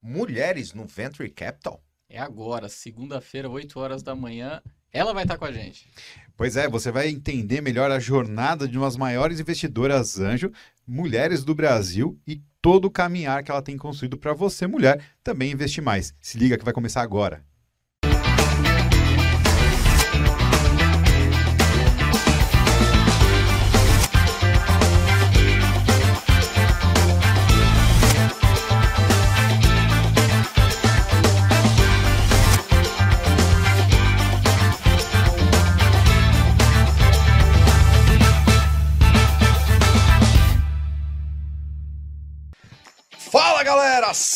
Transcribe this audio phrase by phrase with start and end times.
[0.00, 1.82] Mulheres no Venture Capital?
[2.08, 4.62] É agora, segunda-feira, 8 horas da manhã.
[4.92, 5.90] Ela vai estar com a gente.
[6.36, 10.52] Pois é, você vai entender melhor a jornada de umas maiores investidoras anjo,
[10.86, 15.50] mulheres do Brasil e todo o caminhar que ela tem construído para você, mulher, também
[15.50, 16.14] investir mais.
[16.20, 17.44] Se liga que vai começar agora.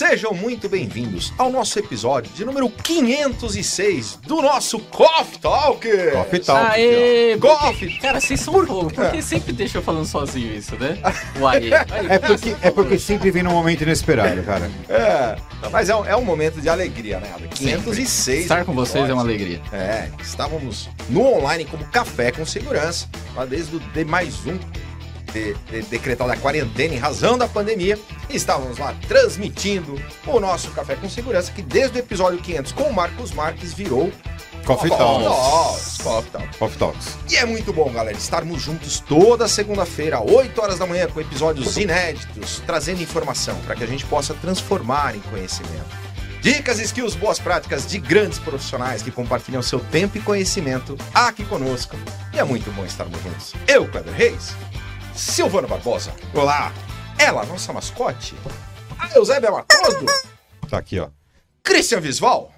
[0.09, 5.89] Sejam muito bem-vindos ao nosso episódio de número 506 do nosso Coffee Talk.
[6.11, 6.73] Coffee Talk.
[6.73, 7.39] Aê!
[7.39, 7.89] Coffee.
[7.89, 8.93] porque- Cara, vocês são fogo.
[8.93, 10.99] Por que sempre deixa eu falando sozinho isso, né?
[11.41, 11.73] O aê.
[11.73, 14.69] Aí, É porque, é porque sempre vem num momento inesperado, cara.
[14.89, 15.37] É,
[15.71, 17.31] mas é um, é um momento de alegria, né?
[17.37, 17.47] Ada?
[17.47, 18.41] 506.
[18.43, 19.61] Estar com vocês é uma alegria.
[19.73, 24.59] É, estávamos no online como café com segurança, lá desde o D mais um,
[25.33, 30.97] de, de, decretado a quarentena em razão da pandemia, estávamos lá transmitindo o nosso café
[30.97, 34.13] com segurança, que desde o episódio 500 com o Marcos Marques virou
[34.65, 35.25] Coffee Talks.
[35.25, 36.57] Talks, Coffee Talks.
[36.57, 37.19] Coffee Talks.
[37.31, 41.77] E é muito bom, galera, estarmos juntos toda segunda-feira, 8 horas da manhã, com episódios
[41.77, 46.13] inéditos, trazendo informação para que a gente possa transformar em conhecimento.
[46.41, 51.97] Dicas, skills, boas práticas de grandes profissionais que compartilham seu tempo e conhecimento aqui conosco.
[52.33, 53.55] E é muito bom estarmos juntos.
[53.69, 54.53] Eu, Kleber Reis,
[55.15, 56.73] Silvano Barbosa, Olá!
[57.19, 58.35] ela, nossa mascote,
[58.99, 60.07] a Eusébia Matoso,
[60.69, 61.09] Tá aqui, ó.
[61.63, 62.53] Christian Visval,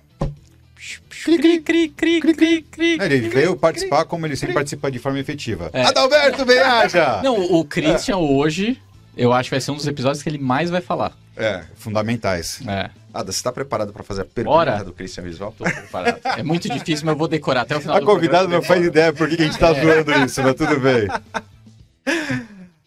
[1.25, 1.89] Cri, cri, cri,
[2.21, 2.99] cri, cri, cri.
[3.01, 5.71] Ele veio participar como ele sempre participa de forma efetiva.
[5.73, 5.83] É.
[5.85, 7.23] Adalberto Beaja!
[7.23, 8.79] Não, o Christian hoje,
[9.17, 11.13] eu acho que vai ser um dos episódios que ele mais vai falar.
[11.35, 12.61] é, Fundamentais.
[12.69, 15.55] É, Ada, você está preparado para fazer a pergunta do Christian Visval?
[15.57, 16.21] tô preparado.
[16.39, 18.85] É muito difícil, mas eu vou decorar até o final A do convidada não faz
[18.85, 21.09] ideia por que que a gente tá zoando isso, mas tudo bem.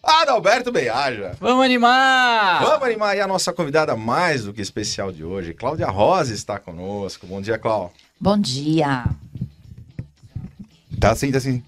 [0.08, 1.36] Adalberto Beaja.
[1.38, 2.64] Vamos animar!
[2.64, 5.54] Vamos animar aí a nossa convidada mais do que especial de hoje.
[5.54, 7.28] Cláudia Rosa está conosco.
[7.28, 7.92] Bom dia, Cláudia.
[8.18, 9.04] Bom dia.
[10.98, 11.62] Tá assim, tá assim.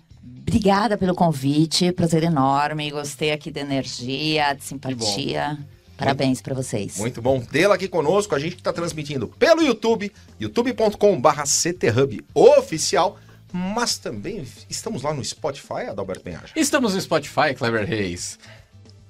[0.47, 2.89] Obrigada pelo convite, prazer enorme.
[2.89, 5.57] Gostei aqui da energia, de simpatia.
[5.97, 6.97] Parabéns para vocês.
[6.97, 8.33] Muito bom tê-la aqui conosco.
[8.33, 13.17] A gente está transmitindo pelo YouTube, youtube.com.br CTHub oficial,
[13.51, 16.53] mas também estamos lá no Spotify, Adalberto Penhaja.
[16.55, 18.37] Estamos no Spotify, Clever Reis.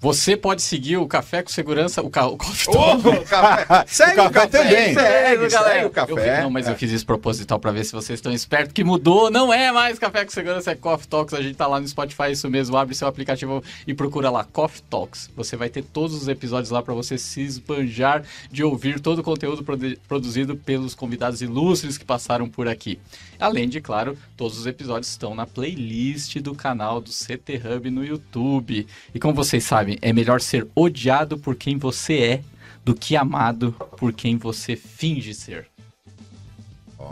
[0.02, 2.26] Você pode seguir o Café com Segurança, o, ca...
[2.26, 3.06] o Coffee Talk.
[3.08, 3.84] Ô, café.
[3.88, 4.94] Segue o, O café também.
[4.94, 6.14] Segue, segue o Eu café.
[6.36, 9.30] fiz- não, mas eu fiz isso proposital pra ver se vocês estão espertos que mudou.
[9.30, 11.34] Não é mais Café com Segurança, é Coffee Talks.
[11.34, 12.78] A gente tá lá no Spotify, isso mesmo.
[12.78, 15.30] Abre seu aplicativo e procura lá Coffee Talks.
[15.36, 19.24] Você vai ter todos os episódios lá pra você se esbanjar de ouvir todo o
[19.24, 22.98] conteúdo produ- produzido pelos convidados ilustres que passaram por aqui.
[23.38, 28.06] Além de, claro, todos os episódios estão na playlist do canal do CT Hub no
[28.06, 28.86] YouTube.
[29.16, 32.42] E como vocês sabem, é melhor ser odiado por quem você é
[32.84, 35.68] do que amado por quem você finge ser.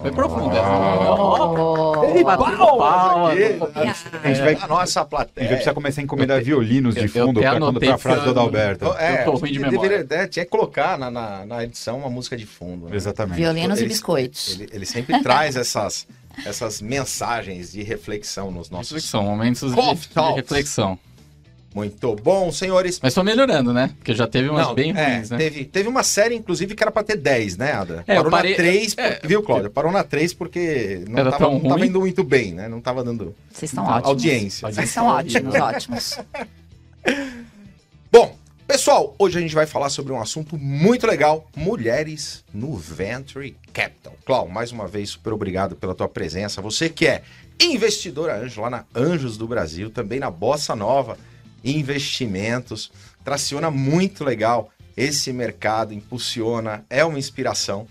[0.02, 0.68] Foi profundo essa.
[0.70, 3.30] Oh, Batendo palma.
[3.30, 5.44] A gente vai, A nossa a plateia.
[5.44, 8.30] gente vai precisar começar a encomendar violinos de fundo pra quando tá a frase do
[8.32, 8.86] Adalberto.
[8.98, 10.08] É, Eu tô ruim de deveria- memória.
[10.10, 12.90] é, tinha que colocar na, na, na edição uma música de fundo.
[12.90, 12.96] né?
[12.96, 13.38] Exatamente.
[13.38, 14.60] violinos e Ele- biscoitos.
[14.60, 16.06] Ele, ele sempre traz essas,
[16.46, 18.90] essas mensagens de reflexão nos nossos.
[18.92, 21.00] Reflexão, momentos de, de reflexão.
[21.78, 23.00] Muito bom, senhores.
[23.04, 23.94] Mas tô melhorando, né?
[24.00, 25.38] Porque já teve umas Não, bem é, ruins, né?
[25.38, 28.04] teve, teve uma série, inclusive, que era pra ter 10, né, Ada?
[28.08, 29.70] É, Parou parei- na 3, é, viu, Cláudia?
[29.70, 32.68] Parou na 3 porque não, Era tava, tão não tava indo muito bem, né?
[32.68, 34.08] Não tava dando Vocês estão ótimos.
[34.08, 34.72] audiência.
[34.72, 36.18] Vocês são ótimos, ótimos.
[38.12, 38.36] Bom,
[38.68, 44.16] pessoal, hoje a gente vai falar sobre um assunto muito legal: mulheres no Venture Capital.
[44.26, 46.60] Clau, mais uma vez, super obrigado pela tua presença.
[46.60, 47.22] Você que é
[47.62, 51.18] investidora anjo lá na Anjos do Brasil, também na Bossa Nova
[51.64, 52.92] Investimentos,
[53.24, 57.88] traciona muito legal esse mercado, impulsiona, é uma inspiração.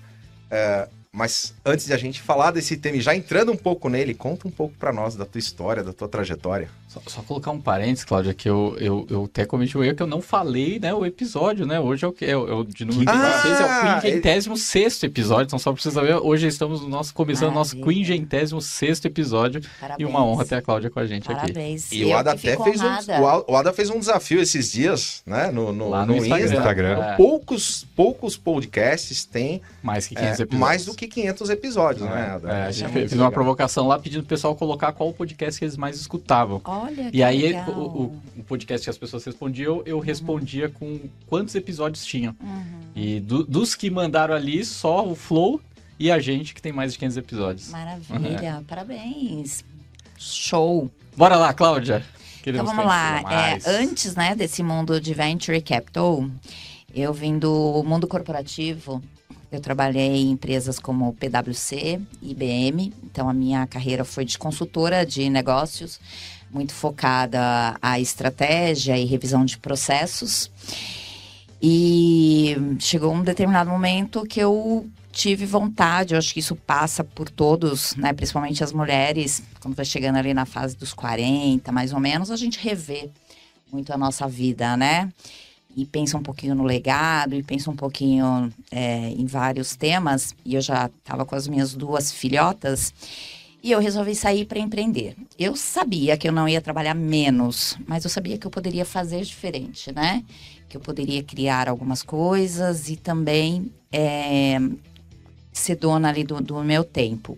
[0.51, 4.47] É, Mas antes de a gente falar desse tema já entrando um pouco nele, conta
[4.47, 6.69] um pouco pra nós da tua história, da tua trajetória.
[7.05, 10.03] Só, só colocar um parênteses, Cláudia, que eu, eu, eu até cometi o erro que
[10.03, 11.79] eu não falei, né, o episódio, né?
[11.79, 12.25] Hoje é o que?
[12.25, 15.81] É, o- é de número Ah, 16, é o ele- 56 episódio, então só pra
[15.83, 18.07] vocês saberem, hoje estamos no nosso, começando o nosso Maravilha.
[18.07, 20.01] 56 episódio Parabéns.
[20.09, 21.41] e uma honra ter a Cláudia com a gente aqui.
[21.41, 21.91] Parabéns.
[21.93, 23.21] E o Ada até fez um, honrada.
[23.21, 25.51] o Ada- o Ada fez um desafio esses dias, né?
[25.51, 26.45] No, no, Lá no, no Instagram.
[26.45, 26.57] Insta.
[26.57, 27.03] Instagram.
[27.03, 30.61] É, Poucos, poucos podcasts têm mais que é, 15 episódios.
[30.61, 32.49] mais do que 500 episódios, né, Ada?
[32.51, 33.33] É, a Isso gente é fez muito uma legal.
[33.33, 36.61] provocação lá pedindo pro pessoal colocar qual podcast que eles mais escutavam.
[36.65, 37.71] Olha, que E aí, o,
[38.39, 42.35] o- podcast que as pessoas respondiam, eu respondia com quantos episódios tinham.
[42.41, 42.81] Uhum.
[42.95, 45.61] E do- dos que mandaram ali, só o Flow
[45.99, 47.69] e a gente, que tem mais de 500 episódios.
[47.71, 49.65] Maravilha, parabéns.
[50.19, 50.91] Show.
[51.17, 51.97] Bora lá, Cláudia.
[51.97, 53.23] Então Queremos vamos lá.
[53.33, 56.29] É, antes né, desse mundo de venture capital,
[56.95, 59.03] eu vim do mundo corporativo.
[59.51, 62.93] Eu trabalhei em empresas como PwC, IBM.
[63.05, 66.01] Então a minha carreira foi de consultora de negócios,
[66.51, 70.51] muito focada à estratégia e revisão de processos.
[71.61, 77.31] E chegou um determinado momento que eu tive vontade, eu acho que isso passa por
[77.31, 81.99] todos, né, principalmente as mulheres, quando vai chegando ali na fase dos 40, mais ou
[81.99, 83.09] menos, a gente revê
[83.73, 85.11] muito a nossa vida, né?
[85.75, 90.35] E pensa um pouquinho no legado, e pensa um pouquinho é, em vários temas.
[90.45, 92.95] E eu já estava com as minhas duas filhotas,
[93.63, 95.17] e eu resolvi sair para empreender.
[95.39, 99.23] Eu sabia que eu não ia trabalhar menos, mas eu sabia que eu poderia fazer
[99.23, 100.25] diferente, né?
[100.69, 104.59] Que eu poderia criar algumas coisas e também é,
[105.53, 107.37] ser dona ali do, do meu tempo.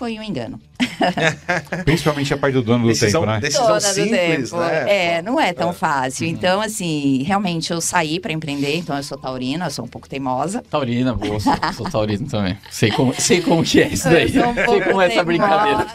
[0.00, 0.58] Foi um engano.
[1.84, 3.40] Principalmente a parte do dono do Decisão, tempo, né?
[3.40, 4.62] decisão Dona do simples, tempo.
[4.62, 5.16] né?
[5.16, 5.72] É, não é tão É.
[5.74, 6.26] fácil.
[6.26, 10.08] Então, assim, realmente eu saí para empreender, então eu sou taurina, eu sou um pouco
[10.08, 10.64] teimosa.
[10.70, 12.56] Taurina, boa, sou, sou taurino também.
[12.70, 14.34] Sei como, sei como que é isso daí.
[14.34, 15.86] Eu sou um sei pouco como é essa brincadeira.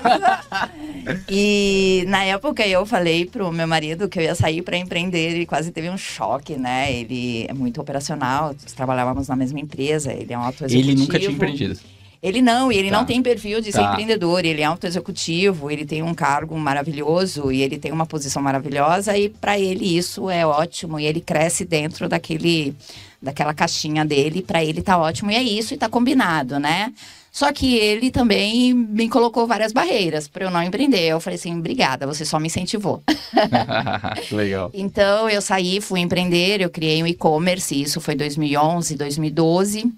[1.27, 5.47] E na época eu falei pro meu marido que eu ia sair para empreender, ele
[5.47, 6.93] quase teve um choque, né?
[6.93, 11.31] Ele é muito operacional, trabalhávamos na mesma empresa, ele é um auto Ele nunca tinha
[11.31, 11.79] empreendido.
[12.25, 12.97] Ele não, e ele Tá.
[12.97, 13.91] não tem perfil de ser Tá.
[13.91, 19.15] empreendedor, ele é auto-executivo, ele tem um cargo maravilhoso e ele tem uma posição maravilhosa
[19.15, 22.75] e para ele isso é ótimo e ele cresce dentro daquele
[23.21, 26.91] daquela caixinha dele, para ele tá ótimo e é isso e tá combinado, né?
[27.31, 31.01] Só que ele também me colocou várias barreiras para eu não empreender.
[31.07, 33.03] Eu falei assim, obrigada, você só me incentivou.
[34.31, 34.71] Legal.
[34.73, 39.91] Então eu saí, fui empreender, eu criei um e-commerce, isso foi 2011, 2012.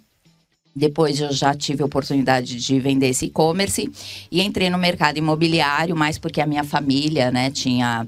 [0.77, 3.89] Depois eu já tive a oportunidade de vender esse e-commerce
[4.31, 8.07] e entrei no mercado imobiliário, mais porque a minha família, né, tinha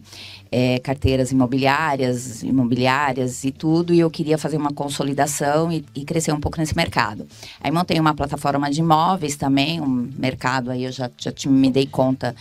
[0.51, 6.31] é, carteiras imobiliárias, imobiliárias e tudo, e eu queria fazer uma consolidação e, e crescer
[6.31, 7.27] um pouco nesse mercado.
[7.59, 11.71] Aí montei uma plataforma de imóveis também, um mercado aí eu já, já te- me
[11.71, 12.35] dei conta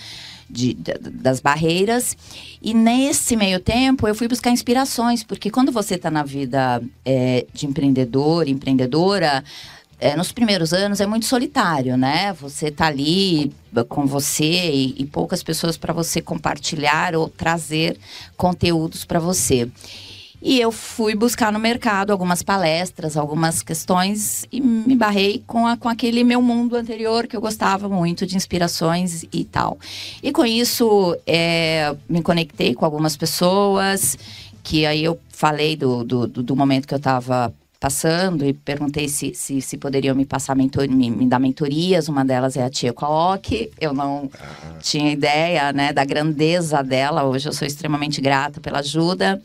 [0.49, 2.17] de- da- das barreiras.
[2.63, 7.47] E nesse meio tempo eu fui buscar inspirações, porque quando você está na vida é,
[7.53, 9.45] de empreendedor, empreendedora,
[10.00, 12.33] é, nos primeiros anos é muito solitário, né?
[12.35, 13.53] Você tá ali
[13.89, 17.99] com você e, e poucas pessoas para você compartilhar ou trazer
[18.37, 19.69] conteúdos para você.
[20.41, 25.77] E eu fui buscar no mercado algumas palestras, algumas questões e me barrei com, a,
[25.77, 29.77] com aquele meu mundo anterior que eu gostava muito de inspirações e tal.
[30.23, 34.17] E com isso, é, me conectei com algumas pessoas,
[34.62, 39.35] que aí eu falei do, do- do momento que eu estava passando e perguntei se,
[39.35, 42.09] se, se poderiam me passar mentor, me, me dar mentorias.
[42.09, 43.71] Uma delas é a tia Kook.
[43.81, 44.29] Eu não
[44.81, 47.25] tinha ideia né, da grandeza dela.
[47.25, 49.41] Hoje eu sou extremamente grata pela ajuda.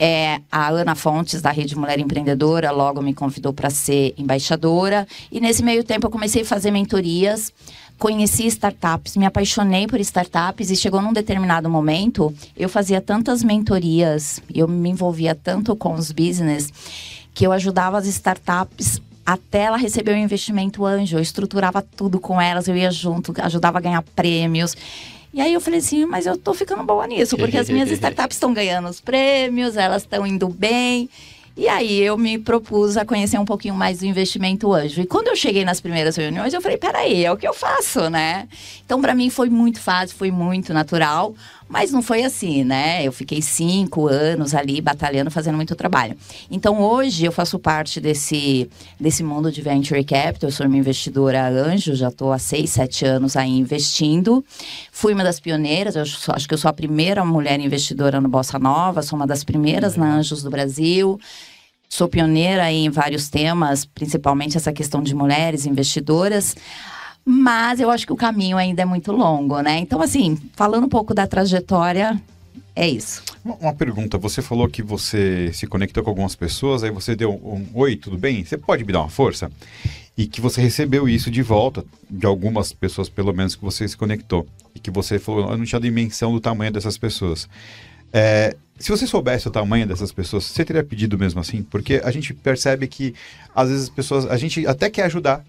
[0.00, 5.06] É, a Ana Fontes, da Rede Mulher Empreendedora, logo me convidou para ser embaixadora.
[5.30, 7.52] E nesse meio tempo eu comecei a fazer mentorias,
[7.98, 14.40] conheci startups, me apaixonei por startups e chegou num determinado momento, eu fazia tantas mentorias,
[14.54, 16.72] eu me envolvia tanto com os business,
[17.38, 21.18] que eu ajudava as startups até ela receber o investimento anjo.
[21.18, 24.76] Eu estruturava tudo com elas, eu ia junto, ajudava a ganhar prêmios.
[25.32, 28.34] E aí eu falei assim, mas eu tô ficando boa nisso, porque as minhas startups
[28.34, 31.08] estão ganhando os prêmios, elas estão indo bem.
[31.56, 35.00] E aí eu me propus a conhecer um pouquinho mais do investimento anjo.
[35.00, 38.10] E quando eu cheguei nas primeiras reuniões, eu falei, peraí, é o que eu faço,
[38.10, 38.48] né?
[38.84, 41.36] Então, para mim foi muito fácil, foi muito natural.
[41.68, 43.04] Mas não foi assim, né?
[43.06, 46.16] Eu fiquei cinco anos ali batalhando, fazendo muito trabalho.
[46.50, 50.48] Então, hoje eu faço parte desse, desse mundo de venture capital.
[50.48, 54.42] Eu sou uma investidora anjo, já estou há seis, sete anos aí investindo.
[54.90, 58.28] Fui uma das pioneiras, eu sou- acho que eu sou a primeira mulher investidora no
[58.28, 61.20] Bossa Nova, sou uma das primeiras na Anjos do Brasil.
[61.90, 66.54] Sou pioneira em vários temas, principalmente essa questão de mulheres investidoras.
[67.30, 69.76] Mas eu acho que o caminho ainda é muito longo, né?
[69.80, 72.18] Então, assim, falando um pouco da trajetória,
[72.74, 73.22] é isso.
[73.44, 77.66] Uma, pergunta, você falou que você se conectou com algumas pessoas, aí você deu um
[77.74, 78.42] oi, tudo bem?
[78.46, 79.52] Você pode me dar uma força?
[80.16, 83.94] E que você recebeu isso de volta, de algumas pessoas pelo menos que você se
[83.94, 84.46] conectou.
[84.74, 87.46] E que você falou, eu não tinha dimensão do tamanho dessas pessoas.
[88.10, 91.62] É, se você soubesse o tamanho dessas pessoas, você teria pedido mesmo assim?
[91.62, 93.14] Porque a gente percebe que
[93.54, 95.44] às vezes as pessoas, a gente até quer ajudar,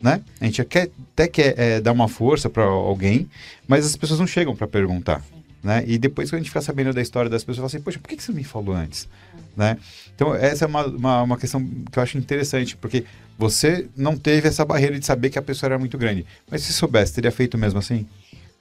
[0.00, 0.20] né?
[0.40, 3.28] A gente quer, até quer é, dar uma força para alguém,
[3.66, 5.22] mas as pessoas não chegam para perguntar.
[5.62, 5.82] Né?
[5.86, 8.08] E depois, quando a gente fica sabendo da história das pessoas, fala assim, poxa, por
[8.08, 9.08] que que você me falou antes?
[9.56, 9.76] Né?
[10.14, 13.04] Então, essa é uma, uma, uma questão que eu acho interessante, porque
[13.38, 16.24] você não teve essa barreira de saber que a pessoa era muito grande.
[16.48, 18.06] Mas se soubesse, teria feito mesmo assim?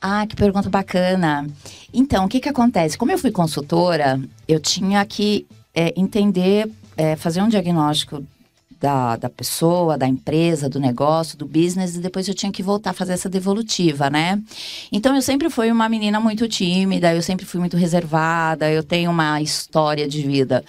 [0.01, 1.47] Ah, que pergunta bacana.
[1.93, 2.97] Então, o que que acontece?
[2.97, 8.25] Como eu fui consultora, eu tinha que é, entender, é, fazer um diagnóstico
[8.79, 12.91] da, da pessoa, da empresa, do negócio, do business, e depois eu tinha que voltar
[12.91, 14.41] a fazer essa devolutiva, né?
[14.91, 19.11] Então eu sempre fui uma menina muito tímida, eu sempre fui muito reservada, eu tenho
[19.11, 20.63] uma história de vida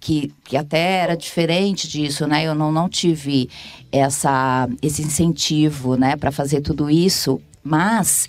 [0.00, 2.44] que, que até era diferente disso, né?
[2.44, 3.48] Eu não, não tive
[3.92, 8.28] essa, esse incentivo, né, para fazer tudo isso, mas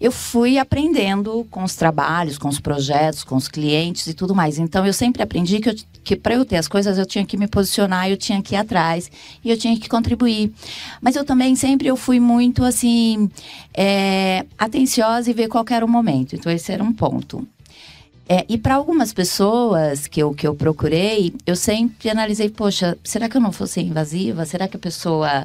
[0.00, 4.58] eu fui aprendendo com os trabalhos, com os projetos, com os clientes e tudo mais.
[4.58, 7.46] Então eu sempre aprendi que, que para eu ter as coisas eu tinha que me
[7.46, 9.10] posicionar, eu tinha que ir atrás
[9.44, 10.52] e eu tinha que contribuir.
[11.00, 13.30] Mas eu também sempre eu fui muito assim
[13.74, 16.34] é, atenciosa e ver qual era o momento.
[16.34, 17.46] Então esse era um ponto.
[18.32, 23.28] É, e para algumas pessoas que eu, que eu procurei, eu sempre analisei, poxa, será
[23.28, 24.46] que eu não vou ser invasiva?
[24.46, 25.44] Será que a pessoa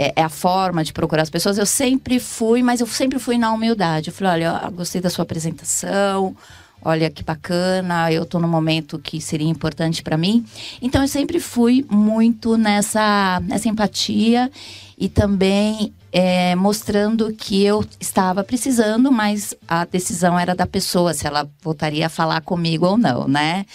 [0.00, 1.58] é, é a forma de procurar as pessoas?
[1.58, 4.08] Eu sempre fui, mas eu sempre fui na humildade.
[4.08, 6.34] Eu falei, olha, eu gostei da sua apresentação,
[6.82, 10.42] olha que bacana, eu estou num momento que seria importante para mim.
[10.80, 14.50] Então eu sempre fui muito nessa, nessa empatia
[14.96, 21.26] e também é, mostrando que eu estava precisando, mas a decisão era da pessoa, se
[21.26, 23.66] ela voltaria a falar comigo ou não, né?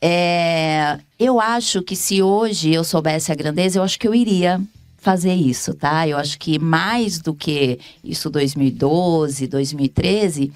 [0.00, 4.60] É, eu acho que se hoje eu soubesse a grandeza, eu acho que eu iria
[5.02, 6.06] fazer isso, tá?
[6.06, 10.52] Eu acho que mais do que isso 2012, 2013,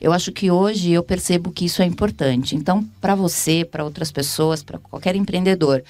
[0.00, 2.54] eu acho que hoje eu percebo que isso é importante.
[2.54, 5.82] Então, para você, para outras pessoas, para qualquer empreendedor,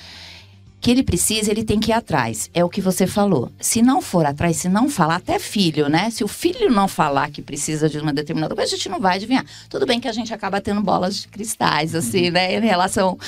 [0.81, 2.49] que ele precisa, ele tem que ir atrás.
[2.55, 3.51] É o que você falou.
[3.61, 6.11] Se não for atrás, se não falar, até filho, né?
[6.11, 9.17] Se o filho não falar que precisa de uma determinada coisa, a gente não vai
[9.17, 9.45] adivinhar.
[9.69, 12.55] Tudo bem que a gente acaba tendo bolas de cristais, assim, né?
[12.55, 13.19] Em relação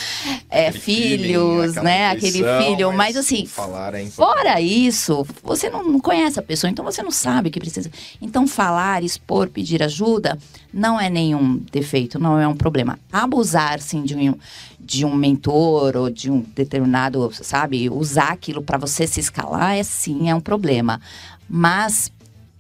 [0.49, 2.11] é, filhos, né?
[2.11, 2.93] Aquele filho.
[2.93, 4.07] Mas assim, falar é.
[4.07, 7.91] Fora isso, você não, não conhece a pessoa, então você não sabe o que precisa.
[8.21, 10.39] Então, falar, expor, pedir ajuda
[10.73, 12.99] não é nenhum defeito, não é um problema.
[13.13, 14.35] Abusar, sim, de um,
[14.79, 19.83] de um mentor ou de um determinado, sabe, usar aquilo para você se escalar, é
[19.83, 21.01] sim, é um problema.
[21.49, 22.13] Mas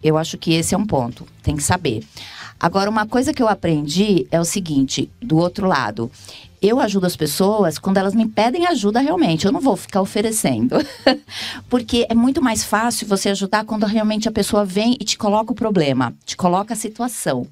[0.03, 2.05] eu acho que esse é um ponto, tem que saber.
[2.59, 6.11] Agora, uma coisa que eu aprendi é o seguinte, do outro lado.
[6.61, 9.47] Eu ajudo as pessoas quando elas me pedem ajuda realmente.
[9.47, 10.77] Eu não vou ficar oferecendo.
[11.71, 15.53] Porque é muito mais fácil você ajudar quando realmente a pessoa vem e te coloca
[15.53, 17.47] o problema, te coloca a situação.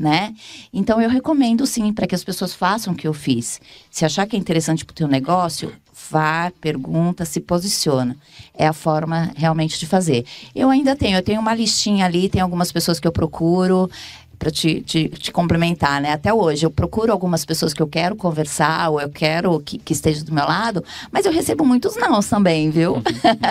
[0.00, 0.34] Né?
[0.72, 3.60] Então eu recomendo sim para que as pessoas façam o que eu fiz.
[3.90, 5.70] Se achar que é interessante para o teu negócio,
[6.10, 8.16] vá, pergunta, se posiciona.
[8.54, 10.24] É a forma realmente de fazer.
[10.54, 13.90] Eu ainda tenho, eu tenho uma listinha ali, tem algumas pessoas que eu procuro
[14.40, 16.12] para te, te, te complementar, né?
[16.12, 19.92] Até hoje eu procuro algumas pessoas que eu quero conversar ou eu quero que, que
[19.92, 20.82] esteja do meu lado,
[21.12, 23.02] mas eu recebo muitos não também, viu?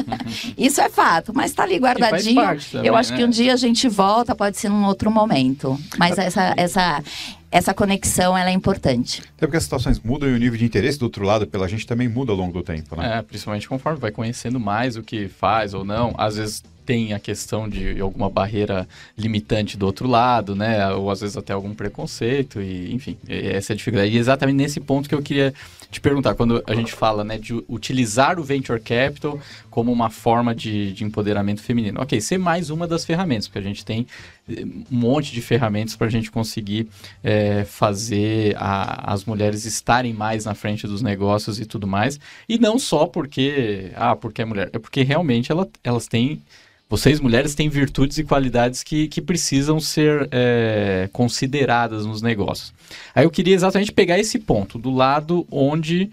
[0.58, 2.42] Isso é fato, mas tá ali guardadinho.
[2.42, 3.18] também, eu acho né?
[3.18, 5.80] que um dia a gente volta, pode ser num outro momento.
[5.96, 7.04] Mas essa, essa,
[7.52, 9.22] essa conexão ela é importante.
[9.38, 11.86] Até porque as situações mudam e o nível de interesse do outro lado pela gente
[11.86, 13.20] também muda ao longo do tempo, né?
[13.20, 16.16] É, principalmente conforme vai conhecendo mais o que faz ou não.
[16.18, 20.92] Às vezes tem a questão de alguma barreira limitante do outro lado, né?
[20.92, 24.12] Ou às vezes até algum preconceito, e enfim, essa é a dificuldade.
[24.12, 25.54] E exatamente nesse ponto que eu queria
[25.92, 30.56] te perguntar, quando a gente fala né, de utilizar o Venture Capital como uma forma
[30.56, 32.02] de, de empoderamento feminino.
[32.02, 34.08] Ok, ser mais uma das ferramentas, porque a gente tem
[34.50, 36.88] eh, um monte de ferramentas para a gente conseguir
[37.24, 42.20] eh, fazer a- as mulheres estarem mais na frente dos negócios e tudo mais.
[42.48, 46.42] E não só porque, ah, porque é mulher, é porque realmente ela, elas têm
[46.90, 52.74] vocês, mulheres, têm virtudes e qualidades que, que precisam ser é, consideradas nos negócios.
[53.14, 56.10] Aí eu queria exatamente pegar esse ponto, do lado onde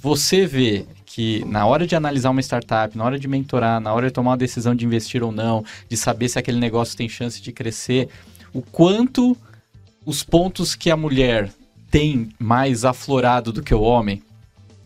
[0.00, 4.06] você vê que na hora de analisar uma startup, na hora de mentorar, na hora
[4.06, 7.42] de tomar uma decisão de investir ou não, de saber se aquele negócio tem chance
[7.42, 8.08] de crescer,
[8.52, 9.36] o quanto
[10.06, 11.50] os pontos que a mulher
[11.90, 14.22] tem mais aflorado do que o homem,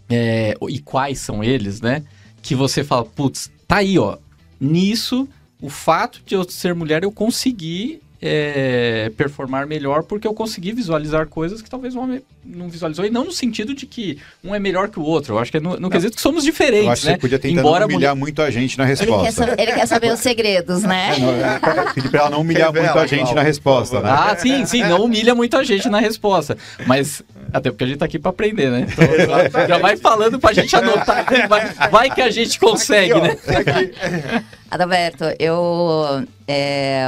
[0.09, 2.03] é, e quais são eles, né?
[2.41, 4.17] Que você fala, putz, tá aí, ó.
[4.61, 5.29] Nisso,
[5.61, 11.27] o fato de eu ser mulher, eu consegui é, performar melhor porque eu consegui visualizar
[11.27, 13.05] coisas que talvez o homem não visualizou.
[13.05, 15.35] E não no sentido de que um é melhor que o outro.
[15.35, 17.15] Eu acho que é no, no quesito que somos diferentes, Eu acho que né?
[17.15, 19.55] você podia tentar Embora humilhar muito a gente na Ele quer, resposta.
[19.59, 21.15] ele quer saber os segredos, né?
[21.17, 24.01] É, não, é pra- Pedir pra ela não humilhar Revela, muito a gente na resposta,
[24.01, 24.09] né?
[24.11, 26.57] Ah, sim, sim, não humilha muito a gente na resposta.
[26.87, 28.87] Mas, até porque a gente tá aqui pra aprender, né?
[28.91, 31.27] Então, já vai falando pra gente anotar.
[31.49, 33.37] Vai, vai que a gente consegue, Aqui, ó, né?
[33.59, 34.45] aqui.
[34.75, 36.27] Adalberto, eu.
[36.49, 37.05] É,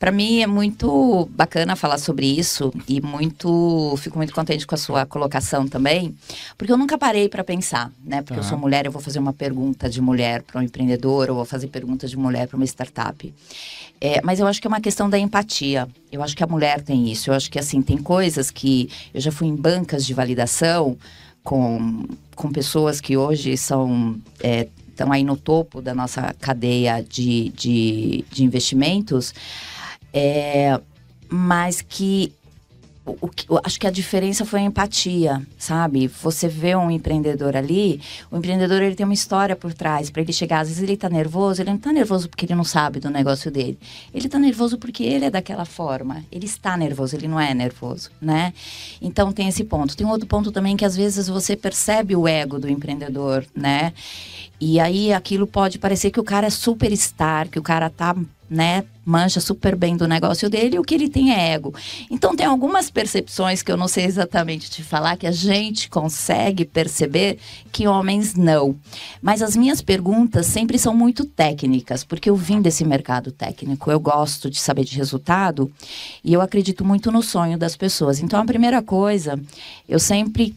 [0.00, 3.94] para mim é muito bacana falar sobre isso e muito.
[3.98, 6.12] Fico muito contente com a sua colocação também,
[6.58, 8.20] porque eu nunca parei para pensar, né?
[8.20, 11.36] Porque eu sou mulher, eu vou fazer uma pergunta de mulher para um empreendedor, ou
[11.36, 13.32] vou fazer pergunta de mulher para uma startup.
[14.00, 15.86] É, mas eu acho que é uma questão da empatia.
[16.10, 17.30] Eu acho que a mulher tem isso.
[17.30, 18.90] Eu acho que, assim, tem coisas que.
[19.14, 20.98] Eu já fui em bancas de validação
[21.44, 24.16] com, com pessoas que hoje são.
[24.42, 29.34] É, estão aí no topo da nossa cadeia de, de, de investimentos,
[30.12, 30.80] é,
[31.28, 32.32] mas que
[33.06, 36.08] o, o, acho que a diferença foi a empatia, sabe?
[36.22, 40.32] Você vê um empreendedor ali, o empreendedor ele tem uma história por trás para ele
[40.32, 40.60] chegar.
[40.60, 43.50] Às vezes ele tá nervoso, ele não tá nervoso porque ele não sabe do negócio
[43.50, 43.78] dele.
[44.12, 46.24] Ele tá nervoso porque ele é daquela forma.
[46.32, 48.54] Ele está nervoso, ele não é nervoso, né?
[49.02, 49.96] Então tem esse ponto.
[49.96, 53.92] Tem outro ponto também que às vezes você percebe o ego do empreendedor, né?
[54.58, 58.16] E aí aquilo pode parecer que o cara é superstar, que o cara tá
[58.48, 61.74] né, mancha super bem do negócio dele e o que ele tem é ego.
[62.10, 66.64] Então tem algumas percepções que eu não sei exatamente te falar que a gente consegue
[66.64, 67.38] perceber
[67.72, 68.76] que homens não.
[69.20, 73.90] Mas as minhas perguntas sempre são muito técnicas, porque eu vim desse mercado técnico.
[73.90, 75.70] Eu gosto de saber de resultado
[76.22, 78.20] e eu acredito muito no sonho das pessoas.
[78.20, 79.38] Então a primeira coisa,
[79.88, 80.54] eu sempre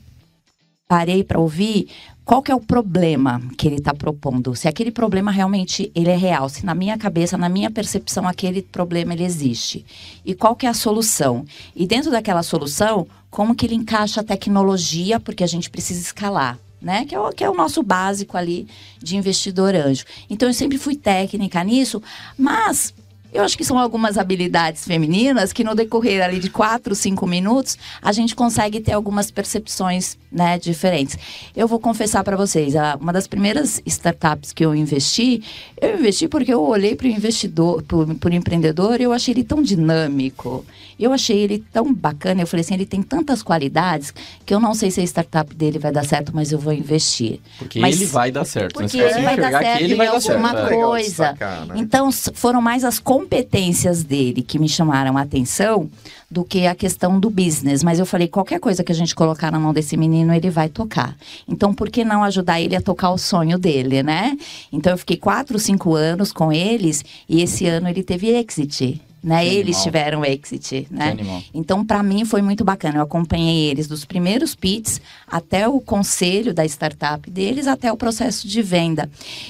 [0.88, 1.90] parei para ouvir
[2.28, 4.54] qual que é o problema que ele está propondo?
[4.54, 8.62] Se aquele problema realmente ele é real, se na minha cabeça, na minha percepção, aquele
[8.62, 9.86] problema ele existe.
[10.26, 11.46] E qual que é a solução?
[11.74, 16.60] E dentro daquela solução, como que ele encaixa a tecnologia, porque a gente precisa escalar.
[16.82, 17.06] Né?
[17.06, 18.68] Que, é o, que é o nosso básico ali
[19.02, 20.04] de investidor anjo.
[20.30, 22.04] Então eu sempre fui técnica nisso,
[22.38, 22.94] mas
[23.34, 27.78] eu acho que são algumas habilidades femininas que no decorrer ali de quatro, cinco minutos,
[28.02, 31.18] a gente consegue ter algumas percepções, né, diferentes.
[31.56, 35.44] Eu vou confessar para vocês, uma das primeiras startups que eu investi,
[35.80, 39.44] eu investi porque eu olhei para o investidor, para o empreendedor, e eu achei ele
[39.44, 40.66] tão dinâmico,
[41.00, 44.14] eu achei ele tão bacana, eu falei assim, ele tem tantas qualidades
[44.46, 47.40] que eu não sei se a startup dele vai dar certo, mas eu vou investir.
[47.58, 48.74] Porque mas, ele vai dar certo.
[48.74, 50.46] Porque ele vai dar certo ele vai dar certo.
[50.46, 51.08] alguma coisa.
[51.08, 51.76] Destacar, né?
[51.78, 55.90] Então foram mais as competências dele que me chamaram a atenção
[56.30, 57.84] do que a questão do business.
[57.84, 60.70] Mas eu falei, qualquer coisa que a gente colocar na mão desse menino, ele vai
[60.70, 61.16] tocar.
[61.48, 64.38] Então, por que não ajudar ele a tocar o sonho dele, né?
[64.72, 69.44] Então, eu fiquei quatro, cinco anos com eles e esse ano ele teve exit né?
[69.44, 69.84] Que eles animal.
[69.84, 71.18] tiveram exit, né?
[71.52, 73.00] Então, para mim foi muito bacana.
[73.00, 78.48] Eu acompanhei eles dos primeiros pits até o conselho da startup deles, até o processo
[78.48, 79.10] de venda.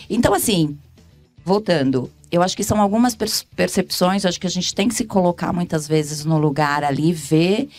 [0.09, 0.77] Então, assim,
[1.43, 3.15] voltando, eu acho que são algumas
[3.55, 7.69] percepções, acho que a gente tem que se colocar muitas vezes no lugar ali, ver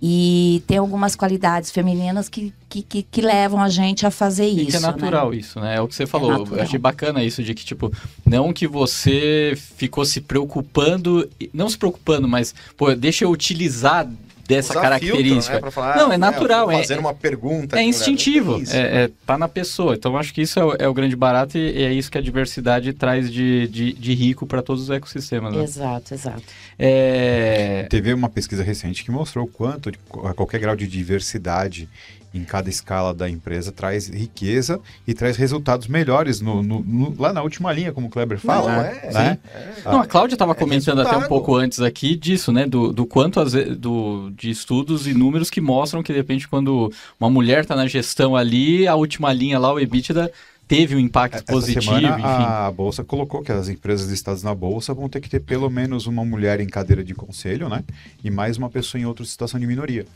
[0.00, 4.68] e tem algumas qualidades femininas que, que, que, que levam a gente a fazer e
[4.68, 4.70] isso.
[4.72, 5.36] Que é natural né?
[5.36, 5.76] isso, né?
[5.76, 6.46] É o que você falou.
[6.52, 7.90] É eu achei bacana isso de que, tipo,
[8.24, 14.06] não que você ficou se preocupando, não se preocupando, mas, pô, deixa eu utilizar
[14.46, 15.52] dessa Usar característica.
[15.52, 15.70] Filtro, né?
[15.70, 16.70] falar, não, é, é natural.
[16.70, 17.78] É, fazendo uma pergunta.
[17.78, 18.62] É instintivo.
[18.70, 19.94] É, é, tá na pessoa.
[19.94, 22.20] Então, acho que isso é o, é o grande barato e, é isso que a
[22.20, 25.54] diversidade traz de, de, de rico para todos os ecossistemas.
[25.54, 25.62] Né?
[25.62, 26.42] Exato, exato.
[26.78, 27.86] É...
[27.90, 29.90] Teve uma pesquisa recente que mostrou o quanto,
[30.24, 31.88] a qualquer grau de diversidade
[32.36, 37.32] em cada escala da empresa traz riqueza e traz resultados melhores no, no, no, lá
[37.32, 38.72] na última linha, como o Kleber fala.
[38.72, 39.38] Não, é, né?
[39.54, 39.82] é.
[39.84, 41.16] Não, a Cláudia estava é comentando resultado.
[41.16, 42.66] até um pouco antes aqui disso, né?
[42.66, 46.92] Do, do quanto as, do, de estudos e números que mostram que, de repente, quando
[47.18, 50.30] uma mulher está na gestão ali, a última linha lá, o EBITDA
[50.68, 51.84] teve um impacto Essa positivo.
[51.84, 52.24] Semana, enfim.
[52.24, 56.06] A Bolsa colocou que as empresas listadas na Bolsa vão ter que ter pelo menos
[56.06, 57.84] uma mulher em cadeira de conselho, né?
[58.22, 60.06] E mais uma pessoa em outra situação de minoria.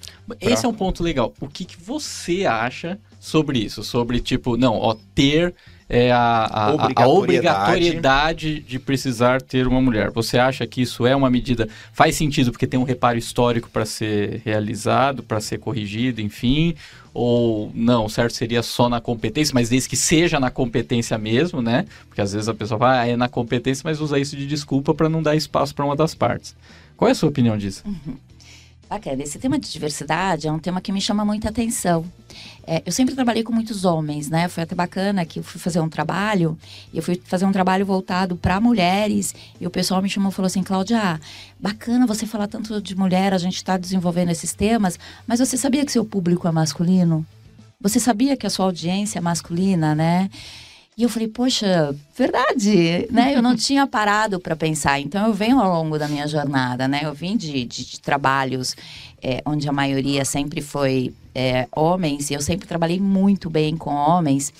[0.40, 0.68] Esse pra...
[0.68, 1.32] é um ponto legal.
[1.40, 3.82] O que, que você acha sobre isso?
[3.84, 5.54] Sobre, tipo, não, ó, ter
[5.92, 7.02] é a, a, obrigatoriedade.
[7.02, 10.12] a, obrigatoriedade de precisar ter uma mulher.
[10.12, 13.84] Você acha que isso é uma medida faz sentido porque tem um reparo histórico para
[13.84, 16.76] ser realizado, para ser corrigido, enfim?
[17.12, 21.86] Ou não, certo seria só na competência, mas desde que seja na competência mesmo, né?
[22.08, 24.94] Porque às vezes a pessoa vai, ah, é na competência, mas usa isso de desculpa
[24.94, 26.54] para não dar espaço para uma das partes.
[26.96, 27.82] Qual é a sua opinião disso?
[27.86, 28.16] Uhum.
[28.90, 29.22] Bacana.
[29.22, 32.04] Esse tema de diversidade é um tema que me chama muita atenção.
[32.66, 34.48] É, eu sempre trabalhei com muitos homens, né?
[34.48, 36.58] Foi até bacana que eu fui fazer um trabalho,
[36.92, 40.34] e eu fui fazer um trabalho voltado para mulheres, e o pessoal me chamou e
[40.34, 41.20] falou assim: Cláudia,
[41.60, 45.86] bacana você falar tanto de mulher, a gente está desenvolvendo esses temas, mas você sabia
[45.86, 47.24] que seu público é masculino?
[47.80, 50.28] Você sabia que a sua audiência é masculina, né?
[51.00, 53.34] E eu falei, poxa, verdade, né?
[53.34, 55.00] Eu não tinha parado para pensar.
[55.00, 57.00] Então, eu venho ao longo da minha jornada, né?
[57.04, 58.76] Eu vim de, de, de trabalhos
[59.22, 63.94] é, onde a maioria sempre foi é, homens, e eu sempre trabalhei muito bem com
[63.94, 64.52] homens.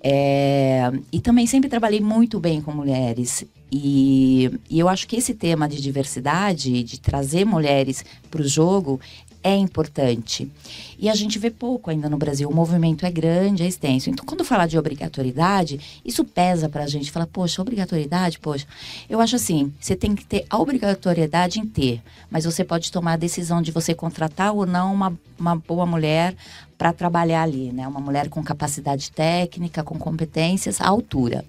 [0.00, 3.44] É, e também sempre trabalhei muito bem com mulheres.
[3.72, 9.00] E, e eu acho que esse tema de diversidade, de trazer mulheres para o jogo,
[9.42, 10.50] é importante.
[10.98, 12.48] E a gente vê pouco ainda no Brasil.
[12.48, 14.08] O movimento é grande, é extenso.
[14.08, 17.10] Então, quando falar de obrigatoriedade, isso pesa para a gente.
[17.10, 18.66] Fala, poxa, obrigatoriedade, poxa.
[19.08, 22.00] Eu acho assim, você tem que ter a obrigatoriedade em ter,
[22.30, 26.36] mas você pode tomar a decisão de você contratar ou não uma, uma boa mulher
[26.78, 27.86] para trabalhar ali, né?
[27.86, 31.44] Uma mulher com capacidade técnica, com competências à altura.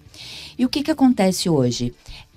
[0.57, 1.93] E o que, que acontece hoje?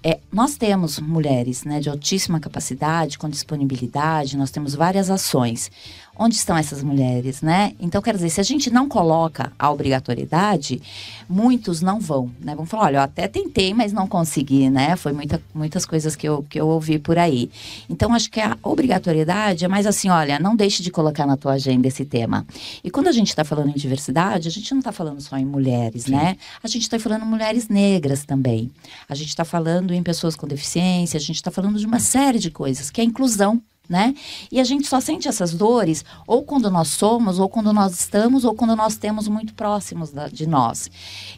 [0.09, 5.69] É, nós temos mulheres né, de altíssima capacidade, com disponibilidade, nós temos várias ações.
[6.19, 7.75] Onde estão essas mulheres, né?
[7.79, 10.81] Então, quer dizer, se a gente não coloca a obrigatoriedade,
[11.29, 12.55] muitos não vão, né?
[12.55, 14.97] Vão falar, olha, eu até tentei, mas não consegui, né?
[14.97, 17.51] Foi muita, muitas coisas que eu, que eu ouvi por aí.
[17.89, 21.53] Então, acho que a obrigatoriedade é mais assim, olha, não deixe de colocar na tua
[21.53, 22.47] agenda esse tema.
[22.83, 25.45] E quando a gente está falando em diversidade, a gente não está falando só em
[25.45, 26.13] mulheres, Sim.
[26.13, 26.37] né?
[26.63, 28.71] A gente está falando em mulheres negras também.
[29.09, 32.39] A gente está falando em pessoas com deficiência, a gente está falando de uma série
[32.39, 34.15] de coisas, que é a inclusão né?
[34.51, 38.45] E a gente só sente essas dores ou quando nós somos, ou quando nós estamos,
[38.45, 40.91] ou quando nós temos muito próximos da, de nós.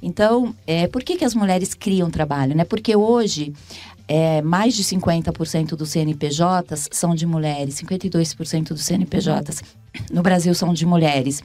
[0.02, 2.64] Então, é, por que, que as mulheres criam trabalho, né?
[2.64, 3.52] Porque hoje
[4.08, 9.62] é, mais de 50% dos CNPJs são de mulheres, 52% dos CNPJs
[10.10, 11.42] no Brasil são de mulheres.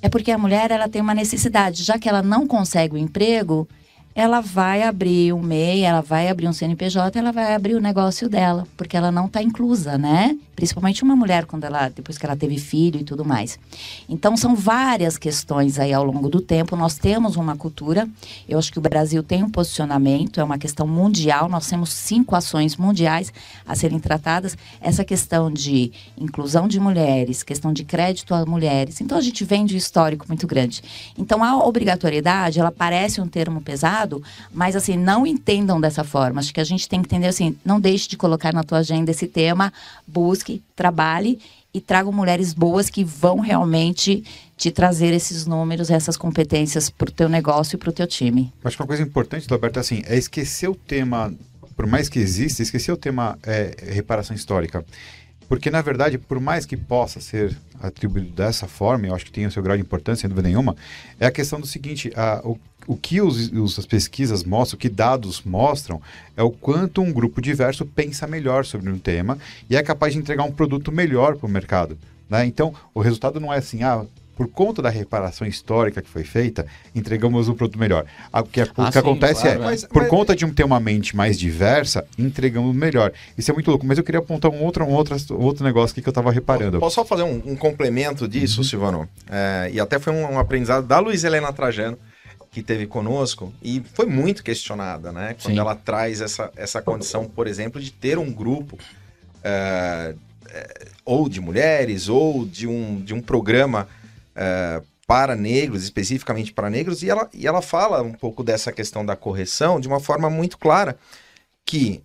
[0.00, 3.66] É porque a mulher ela tem uma necessidade, já que ela não consegue o emprego,
[4.14, 8.28] ela vai abrir um MEI, ela vai abrir um CNPJ, ela vai abrir o negócio
[8.28, 10.36] dela, porque ela não está inclusa, né?
[10.56, 13.60] Principalmente uma mulher quando ela depois que ela teve filho e tudo mais.
[14.08, 16.74] Então são várias questões aí ao longo do tempo.
[16.74, 18.08] Nós temos uma cultura.
[18.48, 21.48] Eu acho que o Brasil tem um posicionamento, é uma questão mundial.
[21.48, 23.32] Nós temos cinco ações mundiais
[23.64, 24.58] a serem tratadas.
[24.80, 29.00] Essa questão de inclusão de mulheres, questão de crédito a mulheres.
[29.00, 30.82] Então a gente vem de um histórico muito grande.
[31.16, 34.07] Então a obrigatoriedade, ela parece um termo pesado
[34.52, 36.40] mas assim, não entendam dessa forma.
[36.40, 39.10] Acho que a gente tem que entender assim, não deixe de colocar na tua agenda
[39.10, 39.72] esse tema,
[40.06, 41.38] busque, trabalhe
[41.72, 44.24] e traga mulheres boas que vão realmente
[44.56, 48.52] te trazer esses números, essas competências para o teu negócio e para o teu time.
[48.64, 51.32] Acho que uma coisa importante, Roberto, assim, é esquecer o tema,
[51.76, 54.84] por mais que exista, esquecer o tema é, reparação histórica.
[55.48, 59.46] Porque, na verdade, por mais que possa ser atribuído dessa forma, eu acho que tem
[59.46, 60.76] o seu grau de importância, sem dúvida nenhuma,
[61.18, 64.80] é a questão do seguinte, a, o, o que os, os, as pesquisas mostram, o
[64.80, 66.00] que dados mostram,
[66.34, 70.18] é o quanto um grupo diverso pensa melhor sobre um tema e é capaz de
[70.18, 71.98] entregar um produto melhor para o mercado.
[72.30, 72.46] Né?
[72.46, 76.64] Então, o resultado não é assim, ah, por conta da reparação histórica que foi feita,
[76.94, 78.06] entregamos um produto melhor.
[78.32, 80.10] O que, é, o ah, que sim, acontece claro, é, mas, por mas...
[80.10, 83.12] conta de um ter uma mente mais diversa, entregamos melhor.
[83.36, 86.00] Isso é muito louco, mas eu queria apontar um outro, um outro, outro negócio aqui
[86.00, 86.78] que eu estava reparando.
[86.78, 88.64] Posso só fazer um, um complemento disso, uhum.
[88.64, 89.08] Silvano?
[89.28, 91.98] É, e até foi um, um aprendizado da Luiz Helena Trajano,
[92.58, 95.36] que teve conosco e foi muito questionada, né?
[95.40, 95.60] Quando Sim.
[95.60, 98.76] ela traz essa, essa condição, por exemplo, de ter um grupo
[99.44, 100.14] é,
[100.50, 103.88] é, ou de mulheres ou de um, de um programa
[104.34, 109.06] é, para negros, especificamente para negros, e ela, e ela fala um pouco dessa questão
[109.06, 110.98] da correção de uma forma muito clara,
[111.64, 112.02] que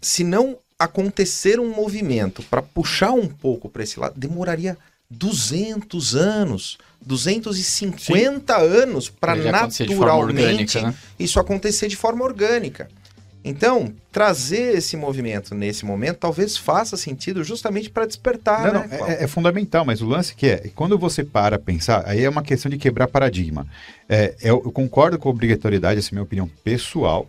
[0.00, 4.78] se não acontecer um movimento para puxar um pouco para esse lado, demoraria
[5.12, 8.60] 200 anos, 250 Sim.
[8.60, 10.94] anos para naturalmente orgânica, né?
[11.18, 12.88] isso acontecer de forma orgânica.
[13.44, 18.72] Então, trazer esse movimento nesse momento talvez faça sentido justamente para despertar.
[18.72, 22.04] Não, né, não, é, é, fundamental, mas o lance que é, quando você para pensar,
[22.06, 23.66] aí é uma questão de quebrar paradigma.
[24.08, 27.28] É, eu, eu, concordo com a obrigatoriedade, essa é a minha opinião pessoal,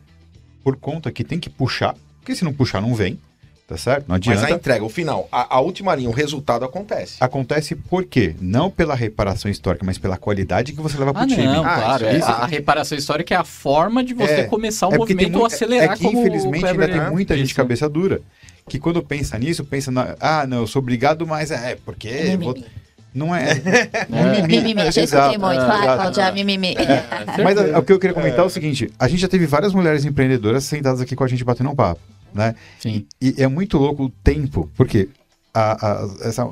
[0.64, 3.20] por conta que tem que puxar, porque se não puxar, não vem.
[3.74, 4.06] Tá certo?
[4.08, 4.40] Não adianta.
[4.40, 7.16] Mas a entrega, o final, a, a, última linha, o resultado acontece.
[7.20, 8.36] Acontece por quê?
[8.40, 11.44] Não pela reparação histórica, mas pela qualidade que você leva pro ah, time.
[11.44, 12.06] Não, ah, claro.
[12.06, 15.46] É, a reparação histórica é a forma de você é, começar o é movimento ou
[15.48, 18.22] acelerar É que, infelizmente, ainda tem muita gente cabeça dura.
[18.70, 20.16] Que quando pensa nisso, pensa na.
[20.20, 22.38] Ah, não, eu sou obrigado, mas é, porque.
[22.40, 22.56] Vou...
[23.12, 23.54] Não é.
[23.54, 24.06] é.
[24.08, 24.62] Mimimi.
[24.62, 24.92] mimimi.
[24.92, 25.66] Já escutei muito.
[25.66, 26.76] Fala, Claudia, mimimi.
[26.78, 29.74] É, mas o que eu queria comentar é o seguinte: a gente já teve várias
[29.74, 32.00] mulheres empreendedoras sentadas aqui com a gente batendo um papo
[32.34, 32.56] né?
[32.80, 33.06] Sim.
[33.22, 35.10] E, e é muito louco o tempo, porque
[35.54, 36.50] a, a, essa,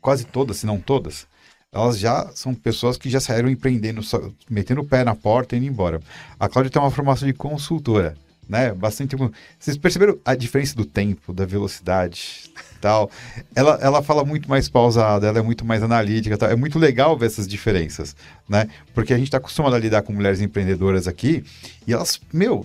[0.00, 1.26] quase todas, se não todas,
[1.72, 5.58] elas já são pessoas que já saíram empreendendo, só, metendo o pé na porta e
[5.58, 6.00] indo embora.
[6.38, 8.16] A Cláudia tem uma formação de consultora,
[8.48, 8.72] né?
[8.72, 9.14] Bastante.
[9.58, 13.10] Vocês perceberam a diferença do tempo, da velocidade, tal?
[13.54, 16.48] Ela, ela fala muito mais pausada, ela é muito mais analítica, tal.
[16.48, 18.16] É muito legal ver essas diferenças,
[18.48, 18.68] né?
[18.94, 21.44] Porque a gente está acostumado a lidar com mulheres empreendedoras aqui
[21.86, 22.64] e elas, meu,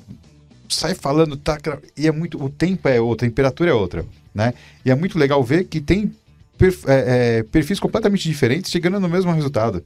[0.73, 1.57] sai falando, tá,
[1.97, 4.53] e é muito, o tempo é outro, a temperatura é outra, né?
[4.85, 6.11] E é muito legal ver que tem
[6.57, 9.83] perf, é, é, perfis completamente diferentes chegando no mesmo resultado.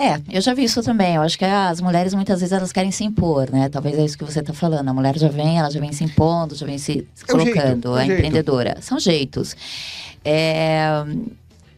[0.00, 1.16] É, eu já vi isso também.
[1.16, 3.68] Eu acho que as mulheres muitas vezes elas querem se impor, né?
[3.68, 4.88] Talvez é isso que você está falando.
[4.88, 7.52] A mulher já vem, ela já vem se impondo, já vem se, se É jeito,
[7.52, 8.18] colocando, é a jeito.
[8.18, 8.76] empreendedora.
[8.80, 9.56] São jeitos.
[10.24, 11.04] É,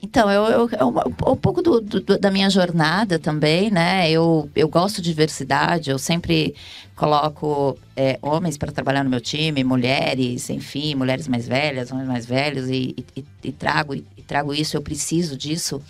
[0.03, 0.95] Então, eu, eu, é um,
[1.33, 4.11] um pouco do- do- da minha jornada também, né?
[4.11, 6.55] Eu, eu gosto de diversidade, eu sempre
[6.97, 12.25] coloco é, homens para trabalhar no meu time, mulheres, enfim, mulheres mais velhas, homens mais
[12.27, 15.83] velhos, e, e- e trago, e trago isso, eu preciso disso.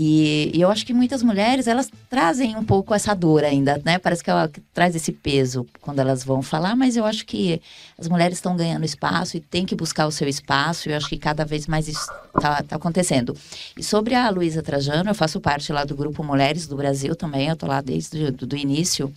[0.00, 3.98] E, e eu acho que muitas mulheres, elas trazem um pouco essa dor ainda, né?
[3.98, 7.60] Parece que ela traz esse peso quando elas vão falar, mas eu acho que
[7.98, 11.08] as mulheres estão ganhando espaço e tem que buscar o seu espaço, e eu acho
[11.08, 13.36] que cada vez mais isso está acontecendo.
[13.76, 17.48] E sobre a Luísa Trajano, eu faço parte lá do Grupo Mulheres do Brasil também,
[17.48, 19.12] eu tô lá desde o do início.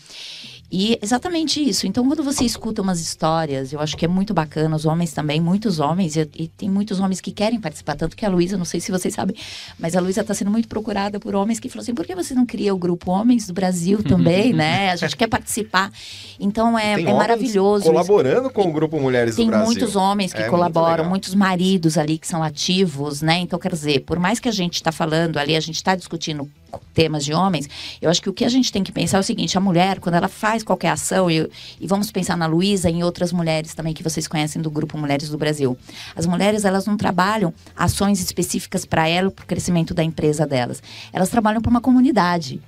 [0.72, 1.86] E exatamente isso.
[1.86, 5.42] Então, quando você escuta umas histórias, eu acho que é muito bacana, os homens também,
[5.42, 8.64] muitos homens, e, e tem muitos homens que querem participar, tanto que a Luísa, não
[8.64, 9.36] sei se vocês sabem,
[9.78, 12.34] mas a Luísa está sendo muito procurada por homens que falam assim, por que você
[12.34, 14.92] não cria o grupo Homens do Brasil também, né?
[14.92, 15.92] A gente quer participar.
[16.40, 17.84] Então, é, Tem é maravilhoso.
[17.84, 17.92] isso.
[17.92, 19.66] Colaborando com o Grupo Mulheres Tem do Brasil.
[19.66, 21.10] muitos homens que É muito colaboram, legal.
[21.10, 23.40] muitos maridos ali que são ativos, né?
[23.40, 26.50] Então, quer dizer, por mais que a gente está falando ali, a gente está discutindo
[26.94, 27.70] temas de homens,
[28.02, 30.00] eu acho que o que a gente tem que pensar é o seguinte: a mulher,
[30.00, 33.74] quando ela faz qualquer ação, e, e vamos pensar na Luísa e em outras mulheres
[33.74, 35.78] também que vocês conhecem do Grupo Mulheres do Brasil.
[36.16, 40.82] As mulheres, elas não trabalham ações específicas para ela, para o crescimento da empresa delas.
[41.12, 42.62] Elas trabalham para uma comunidade.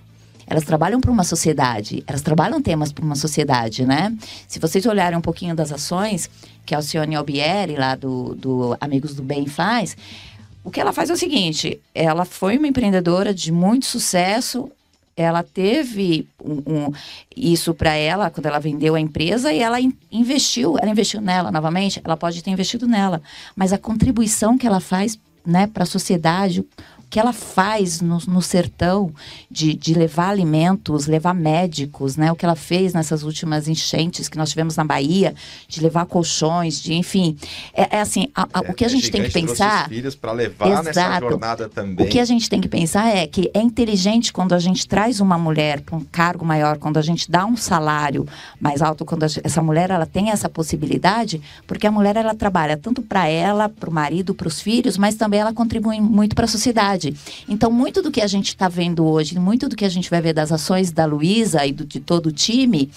[0.46, 4.14] Elas trabalham para uma sociedade, elas trabalham temas para uma sociedade, né?
[4.48, 6.30] Se vocês olharem um pouquinho das ações
[6.66, 9.96] que a Alcione Albieri, lá do, do Amigos do Bem, faz,
[10.64, 14.70] o que ela faz é o seguinte: ela foi uma empreendedora de muito sucesso.
[15.16, 16.92] Ela teve um- um-
[17.38, 20.76] isso para ela quando ela vendeu a empresa e ela in- investiu.
[20.82, 22.02] Ela investiu nela novamente.
[22.04, 23.22] Ela pode ter investido nela,
[23.56, 26.66] mas a contribuição que ela faz né, para a sociedade,
[27.14, 29.14] que ela faz no, no sertão
[29.48, 32.32] de, de levar alimentos, levar médicos, né?
[32.32, 35.36] O que ela fez nessas últimas enchentes que nós tivemos na Bahia,
[35.68, 37.38] de levar colchões, de enfim.
[37.72, 39.84] É, é assim, a- a- o que a gente tem que pensar.
[39.84, 41.30] os filhos para levar nessa Exato.
[41.30, 42.04] jornada também.
[42.04, 45.20] O que a gente tem que pensar é que é inteligente quando a gente traz
[45.20, 48.26] uma mulher para um cargo maior, quando a gente dá um salário
[48.60, 52.76] mais alto, quando a essa mulher ela tem essa possibilidade, porque a mulher ela trabalha
[52.76, 56.46] tanto para ela, para o marido, para os filhos, mas também ela contribui muito para
[56.46, 57.03] a sociedade.
[57.50, 60.22] Então, muito do que a gente está vendo hoje, muito do que a gente vai
[60.22, 62.90] ver das ações da Luísa e do- de todo o time,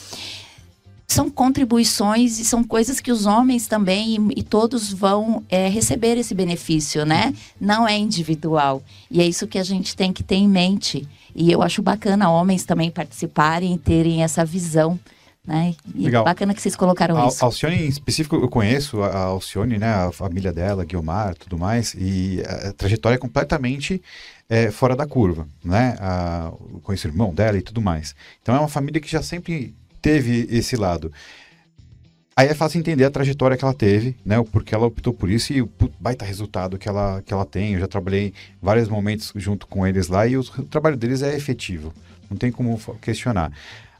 [1.08, 6.18] são contribuições e são coisas que os homens também e, e todos vão é, receber
[6.18, 7.32] esse benefício, né?
[7.60, 8.82] Não é individual.
[9.10, 11.08] E é isso que a gente tem que ter em mente.
[11.34, 14.98] E eu acho bacana homens também participarem e terem essa visão,
[15.46, 15.74] né?
[15.94, 16.24] E Legal.
[16.24, 17.44] bacana que vocês colocaram A isso.
[17.44, 19.88] Alcione, em específico, eu conheço a a Alcione, né?
[19.88, 24.02] A família dela, Guilmar, tudo mais, e a trajetória é completamente
[24.48, 25.96] é, fora da curva, né?
[25.98, 28.14] A, conheço o irmão dela e tudo mais.
[28.42, 31.12] Então é uma família que já sempre teve esse lado.
[32.38, 34.38] Aí é fácil entender a trajetória que ela teve, né?
[34.38, 37.74] O porquê ela optou por isso e o baita resultado que ela, que ela tem.
[37.74, 41.94] Eu já trabalhei vários momentos junto com eles lá e o trabalho deles é efetivo.
[42.28, 43.50] Não tem como questionar.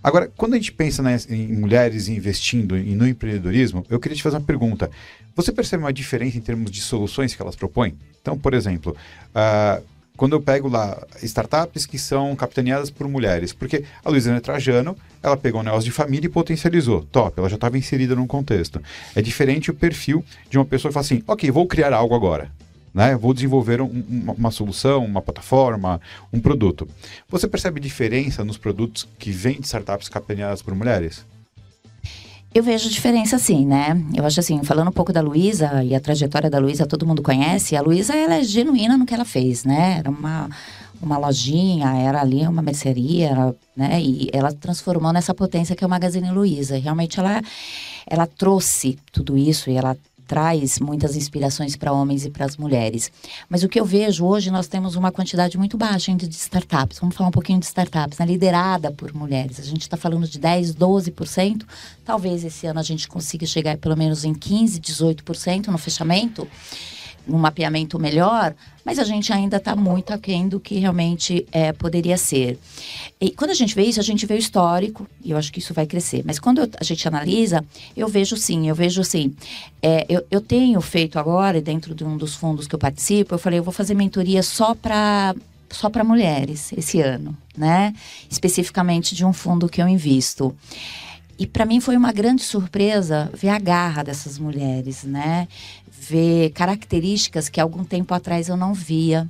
[0.06, 4.22] Agora, quando a gente pensa né, em mulheres investindo e no empreendedorismo, eu queria te
[4.22, 4.88] fazer uma pergunta.
[5.34, 7.98] Você percebe uma diferença em termos de soluções que elas propõem?
[8.22, 8.96] Então, por exemplo,
[9.34, 9.80] ah,
[10.16, 15.36] quando eu pego lá startups que são capitaneadas por mulheres, porque a Luiziane Trajano, ela
[15.36, 17.02] pegou um negócio de família e potencializou.
[17.10, 18.80] Top, ela já estava inserida num contexto.
[19.12, 22.48] É diferente o perfil de uma pessoa que fala assim, ok, vou criar algo agora.
[22.96, 23.14] Né?
[23.14, 26.00] Vou desenvolver um- uma, uma solução, uma plataforma,
[26.32, 26.88] um produto.
[27.28, 31.22] Você percebe diferença nos produtos que vêm de startups capitaneadas por mulheres?
[32.54, 34.02] Eu vejo diferença sim, né?
[34.14, 37.20] Eu acho assim, falando um pouco da Luísa e a trajetória da Luísa, todo mundo
[37.22, 37.76] conhece.
[37.76, 39.96] A Luísa, ela é genuína no que ela fez, né?
[39.98, 40.48] Era uma,
[41.02, 44.00] uma lojinha, era ali uma mercearia, era, né?
[44.00, 46.78] E ela transformou nessa potência que é o Magazine Luiza.
[46.78, 47.42] Realmente ela,
[48.06, 49.94] ela trouxe tudo isso e ela
[50.26, 53.10] traz muitas inspirações para homens e para as mulheres.
[53.48, 56.98] Mas o que eu vejo hoje, nós temos uma quantidade muito baixa ainda de startups.
[56.98, 58.26] Vamos falar um pouquinho de startups, né?
[58.26, 59.60] liderada por mulheres.
[59.60, 61.64] A gente está falando de 10, 12%.
[62.04, 66.46] Talvez esse ano a gente consiga chegar pelo menos em 15, 18% no fechamento,
[67.26, 72.16] num mapeamento melhor, mas a gente ainda está muito aquém do que realmente é, poderia
[72.16, 72.58] ser.
[73.20, 75.58] E quando a gente vê isso, a gente vê o histórico, e eu acho que
[75.58, 76.22] isso vai crescer.
[76.24, 77.64] Mas quando a gente analisa,
[77.96, 79.34] eu vejo sim, eu vejo assim.
[79.82, 83.38] é, eu, eu tenho feito agora, dentro de um dos fundos que eu participo, eu
[83.38, 85.34] falei, eu vou fazer mentoria só para
[85.68, 87.92] só para mulheres esse ano, né?
[88.30, 90.54] Especificamente de um fundo que eu invisto.
[91.38, 95.46] E para mim foi uma grande surpresa ver a garra dessas mulheres, né?
[95.87, 99.29] Ver características que algum tempo atrás eu não via.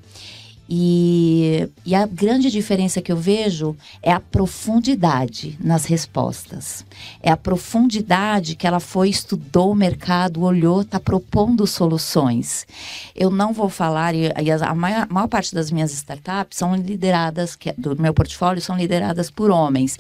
[0.68, 6.85] E, e a grande diferença que eu vejo é a profundidade nas respostas.
[7.22, 12.66] É a profundidade que ela foi, estudou o mercado, olhou, está propondo soluções.
[13.14, 17.55] Eu não vou falar, e, e a, maior, maior parte das minhas startups são lideradas,
[17.55, 19.98] que, é do meu portfólio, são lideradas por homens.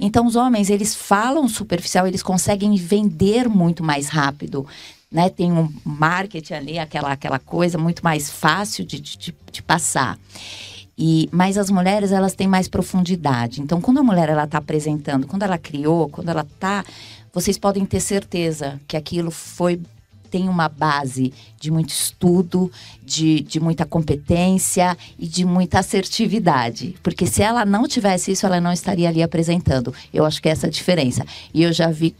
[0.00, 4.66] Então, os homens, eles falam superficial, eles conseguem vender muito mais rápido
[5.16, 5.30] né?
[5.30, 10.18] Tem um marketing ali, aquela, aquela coisa muito mais fácil de, de, de passar.
[10.98, 13.62] E, mas as mulheres elas têm mais profundidade.
[13.62, 16.84] Então, quando a mulher ela está apresentando, quando ela criou, quando ela está,
[17.32, 19.80] vocês podem ter certeza que aquilo foi
[20.30, 22.70] tem uma base de muito estudo,
[23.02, 26.94] de, de muita competência e de muita assertividade.
[27.02, 29.94] Porque se ela não tivesse isso, ela não estaria ali apresentando.
[30.12, 31.24] Eu acho que é essa a diferença.
[31.54, 32.14] E eu já vi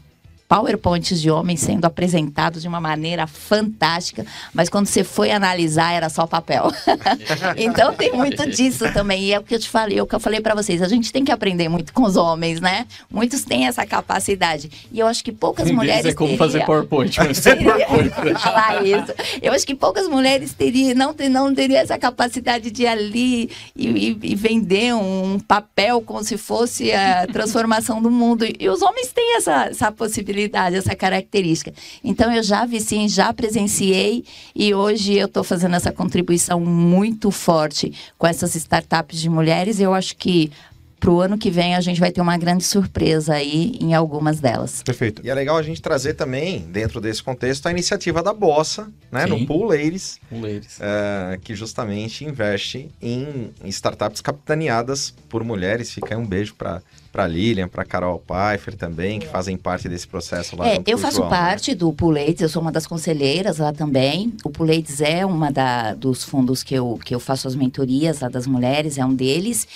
[0.47, 6.09] PowerPoints de homens sendo apresentados de uma maneira fantástica, mas quando você foi analisar era
[6.09, 6.71] só papel.
[7.57, 9.25] então tem muito disso também.
[9.25, 10.81] E é o que eu te falei, é o que eu falei para vocês.
[10.81, 12.85] A gente tem que aprender muito com os homens, né?
[13.11, 14.71] Muitos têm essa capacidade.
[14.91, 16.05] E eu acho que poucas mulheres.
[16.05, 18.39] É como fazer PowerPoint, mas PowerPoint.
[18.39, 19.13] falar isso.
[19.41, 23.87] Eu acho que poucas mulheres teriam, não, não teriam essa capacidade de ir ali e,
[23.87, 28.45] e, e vender um papel como se fosse a transformação do mundo.
[28.57, 30.36] E os homens têm essa, essa possibilidade
[30.73, 31.73] essa característica.
[32.03, 34.23] Então eu já vi sim, já presenciei
[34.55, 39.79] e hoje eu estou fazendo essa contribuição muito forte com essas startups de mulheres.
[39.79, 40.51] Eu acho que
[40.99, 44.39] para o ano que vem a gente vai ter uma grande surpresa aí em algumas
[44.39, 44.81] delas.
[44.83, 45.21] Perfeito.
[45.23, 49.23] E é legal a gente trazer também, dentro desse contexto, a iniciativa da Bossa, né,
[49.25, 49.29] Sim.
[49.29, 50.79] no Pool Ladies, Pool Ladies.
[50.79, 55.91] é, que justamente investe em startups capitaneadas por mulheres.
[55.91, 56.81] Fica aí um beijo para
[57.11, 61.17] para Lilian, para Carol Pfeiffer também, que fazem parte desse processo lá É, eu faço
[61.17, 61.35] João, né?
[61.35, 64.33] parte do Puleites, eu sou uma das conselheiras lá também.
[64.43, 68.29] O Puleites é uma da, dos fundos que eu, que eu faço as mentorias lá
[68.29, 69.67] das mulheres, é um deles.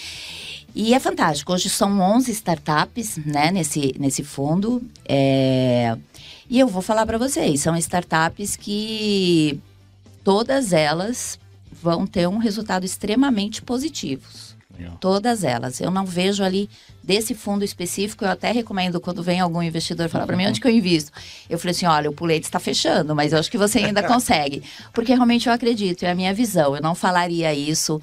[0.73, 1.53] E é fantástico.
[1.53, 4.81] Hoje são 11 startups né, nesse, nesse fundo.
[5.05, 5.97] É,
[6.49, 9.59] E eu vou falar para vocês, são startups que
[10.23, 11.39] todas elas
[11.71, 14.23] vão ter um resultado extremamente positivo.
[14.81, 14.97] Legal.
[14.99, 15.79] Todas elas.
[15.79, 16.67] Eu não vejo ali
[17.03, 18.25] desse fundo específico.
[18.25, 21.11] Eu até recomendo quando vem algum investidor falar para mim onde que eu invisto.
[21.47, 24.63] Eu falei assim: olha, o Pulete está fechando, mas eu acho que você ainda consegue.
[24.91, 26.75] Porque realmente eu acredito, é a minha visão.
[26.75, 28.01] Eu não falaria isso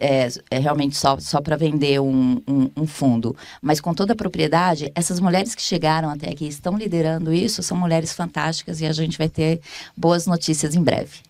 [0.00, 3.36] é, é realmente só, só para vender um, um, um fundo.
[3.60, 7.76] Mas com toda a propriedade, essas mulheres que chegaram até aqui estão liderando isso, são
[7.76, 9.60] mulheres fantásticas e a gente vai ter
[9.94, 11.20] boas notícias em breve.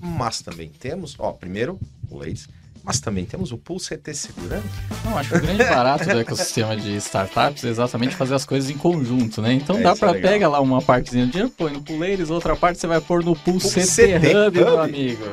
[0.00, 1.78] Mas também temos, ó, primeiro,
[2.10, 2.48] o Ladies,
[2.86, 4.62] mas também temos o Pool CT Segurança.
[5.04, 8.70] Não, acho que o grande barato do ecossistema de startups é exatamente fazer as coisas
[8.70, 9.52] em conjunto, né?
[9.54, 12.54] Então É, dá isso é pegar lá uma partezinha de dinheiro, põe no Pooleiros, outra
[12.54, 14.78] parte você vai pôr no Pool Pool CT, CT Hub, meu Hub.
[14.84, 15.24] amigo.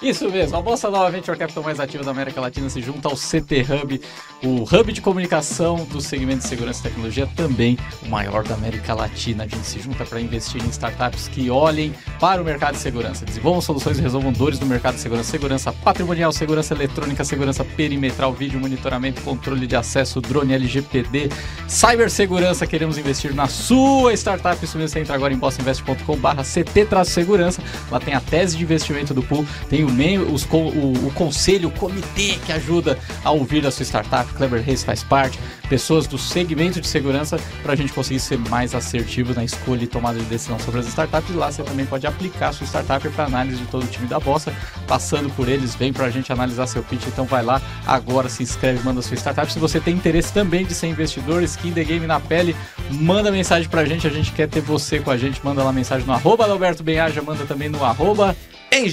[0.00, 3.14] Isso mesmo, a Bolsa Nova Venture Capital mais ativa da América Latina se junta ao
[3.14, 4.00] CT Hub,
[4.42, 8.94] o hub de comunicação do segmento de segurança e tecnologia, também o maior da América
[8.94, 9.44] Latina.
[9.44, 13.24] A gente se junta para investir em startups que olhem para o mercado de segurança,
[13.24, 18.32] desenvolvam soluções e resolvam dores do mercado de segurança, segurança patrimonial, segurança eletrônica, segurança perimetral,
[18.32, 21.28] vídeo monitoramento, controle de acesso, drone LGPD,
[21.68, 22.66] cibersegurança.
[22.66, 24.62] Queremos investir na sua startup.
[24.64, 27.62] Isso mesmo, você entra agora em bossainvest.com/barra CT-segurança.
[27.90, 31.68] Lá tem a tese de investimento do pool, tem o, mem- os o, o conselho,
[31.68, 34.30] o comitê que ajuda a ouvir a sua startup.
[34.34, 35.38] Kleber Reis faz parte,
[35.68, 39.86] pessoas do segmento de segurança, para a gente conseguir ser mais assertivo na escolha e
[39.86, 41.34] tomada de decisão sobre as startups.
[41.34, 44.20] Lá você também pode aplicar a sua startup para análise de todo o time da
[44.20, 44.52] Bossa.
[44.86, 47.06] Passando por eles, vem para a gente analisar seu pitch.
[47.06, 49.50] Então vai lá agora, se inscreve, manda sua startup.
[49.50, 52.54] Se você tem interesse também de ser investidor, skin the game na pele,
[52.90, 54.06] manda mensagem pra gente.
[54.06, 55.42] A gente quer ter você com a gente.
[55.42, 58.36] Manda lá mensagem no arroba Alberto Benhaja, manda também no arroba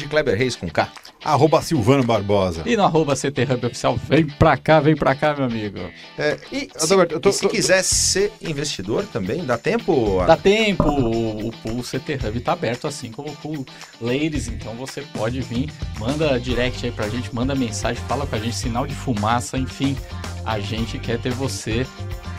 [0.10, 0.90] Kleber Reis com K.
[1.24, 2.64] Arroba Silvano Barbosa.
[2.66, 3.98] e no arroba CT Hub Oficial.
[4.08, 5.80] Vem pra cá, vem pra cá, meu amigo.
[6.18, 10.24] É, E se- Adalberto, eu tô- e se tô- quiser ser investidor também, dá tempo?
[10.26, 13.66] Dá tempo, o, o pool CT Hub tá aberto, assim como o pool
[14.02, 18.40] Ladies, então você pode vir, manda direct aí pra gente, manda mensagem, fala com a
[18.40, 19.98] gente, sinal de fumaça, enfim,
[20.46, 21.86] a gente quer ter você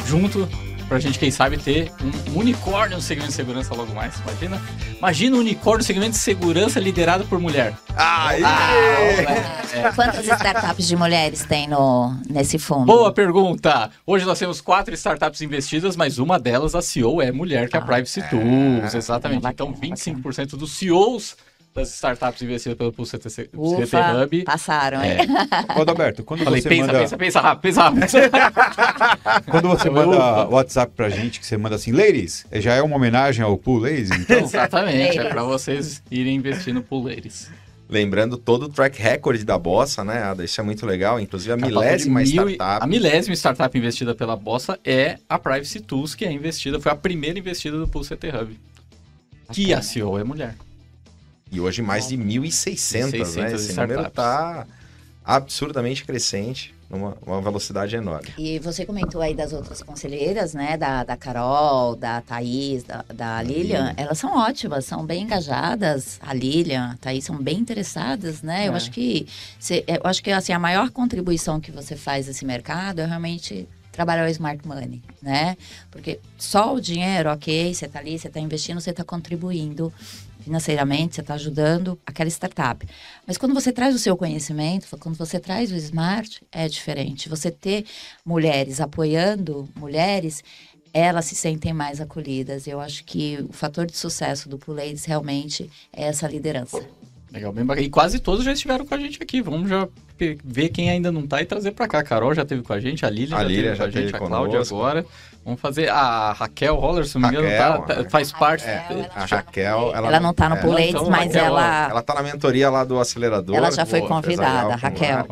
[0.07, 0.49] junto
[0.91, 1.93] pra gente, quem sabe, ter
[2.35, 4.61] um unicórnio no segmento de segurança logo mais, imagina?
[4.99, 7.73] Imagina um unicórnio no segmento de segurança liderado por mulher.
[7.97, 8.43] Aí!
[8.43, 9.93] É.
[9.95, 12.87] Quantas startups de mulheres tem no, nesse fundo?
[12.87, 13.89] Boa pergunta!
[14.05, 17.79] Hoje nós temos quatro startups investidas, mas uma delas, a CEO, é mulher, que é
[17.79, 19.43] a Ah, Privacy Tools, exatamente.
[19.43, 21.37] bacana, então, 25% dos CEOs
[21.75, 24.45] das startups investidas pelo Pulse CT, CT Hub.
[24.45, 25.13] passaram, hein?
[25.13, 25.25] É,
[25.79, 28.07] Ô, Adalberto, quando falei, você pensa, manda, pensa, pensa rápido, pensa rápido.
[29.51, 30.49] quando você manda.
[30.49, 33.79] WhatsApp pra gente, que você manda assim, ladies, é- já é uma homenagem ao Pool
[33.79, 34.39] Ladies, então?
[34.43, 37.49] Exatamente, é pra vocês irem investir no Pool Ladies.
[37.89, 40.45] Lembrando todo o track record da Bossa, né, Ada?
[40.45, 41.19] Isso é muito legal.
[41.19, 42.85] Inclusive a milésima mil startup.
[42.85, 46.95] A milésima startup investida pela Bossa é a Privacy Tools, que é investida, foi a
[46.95, 48.59] primeira investida do Pulse ET Hub.
[49.53, 50.55] Que a CEO é mulher.
[51.51, 53.51] E hoje mais de 1.600, né?
[53.51, 54.13] 1.600 Esse número startups.
[54.15, 54.67] tá
[55.25, 58.29] absurdamente crescente, numa uma velocidade enorme.
[58.39, 60.77] E você comentou aí das outras conselheiras, né?
[60.77, 63.95] Da, da Carol, da Thaís, da, da Lilian.
[63.97, 66.19] Elas são ótimas, são bem engajadas.
[66.23, 68.67] A Lilian, a Thaís são bem interessadas, né?
[68.69, 68.77] Eu É.
[68.77, 69.27] acho que
[69.59, 73.69] cê- eu acho que assim, a maior contribuição que você faz nesse mercado é realmente
[73.93, 75.57] trabalhar o smart money, né?
[75.91, 79.93] Porque só o dinheiro, ok, você está ali, você está investindo, você está contribuindo
[80.41, 82.87] financeiramente, você está ajudando aquela startup.
[83.27, 87.29] Mas quando você traz o seu conhecimento, quando você traz o smart, é diferente.
[87.29, 87.85] Você ter
[88.25, 90.43] mulheres apoiando mulheres,
[90.93, 92.67] elas se sentem mais acolhidas.
[92.67, 96.85] Eu acho que o fator de sucesso do Pool Ladies realmente é essa liderança.
[97.33, 97.87] Legal, bem bacana.
[97.87, 99.41] E quase todos já estiveram com a gente aqui.
[99.41, 99.89] Vamos já
[100.45, 102.01] ver quem ainda não tá e trazer pra cá.
[102.01, 103.91] A Carol já teve com a gente, a Lilian A já teve já com a
[103.91, 104.75] gente, a Cláudia conosco.
[104.75, 105.07] agora.
[105.45, 108.65] Vamos fazer a Raquel Roller, se não me engano, tá- Raquel, tá- faz parte.
[108.67, 111.45] É, ela a Raquel, ela, Ela, não está no é, Pool Ladies, então, mas Raquel,
[111.47, 113.57] ela, Ela tá na mentoria lá do acelerador.
[113.57, 115.27] ela já foi Boa, convidada, Raquel.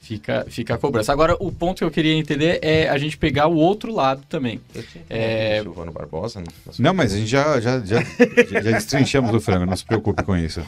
[0.00, 1.12] fica, fica a cobrança.
[1.12, 4.60] Agora, o ponto que eu queria entender é a gente pegar o outro lado também.
[5.08, 6.40] É, Silvano Barbosa.
[6.40, 6.46] Não,
[6.78, 10.22] Não, mas a gente já, já, já, já, já destrinchamos o frango, não se preocupe
[10.22, 10.62] com isso.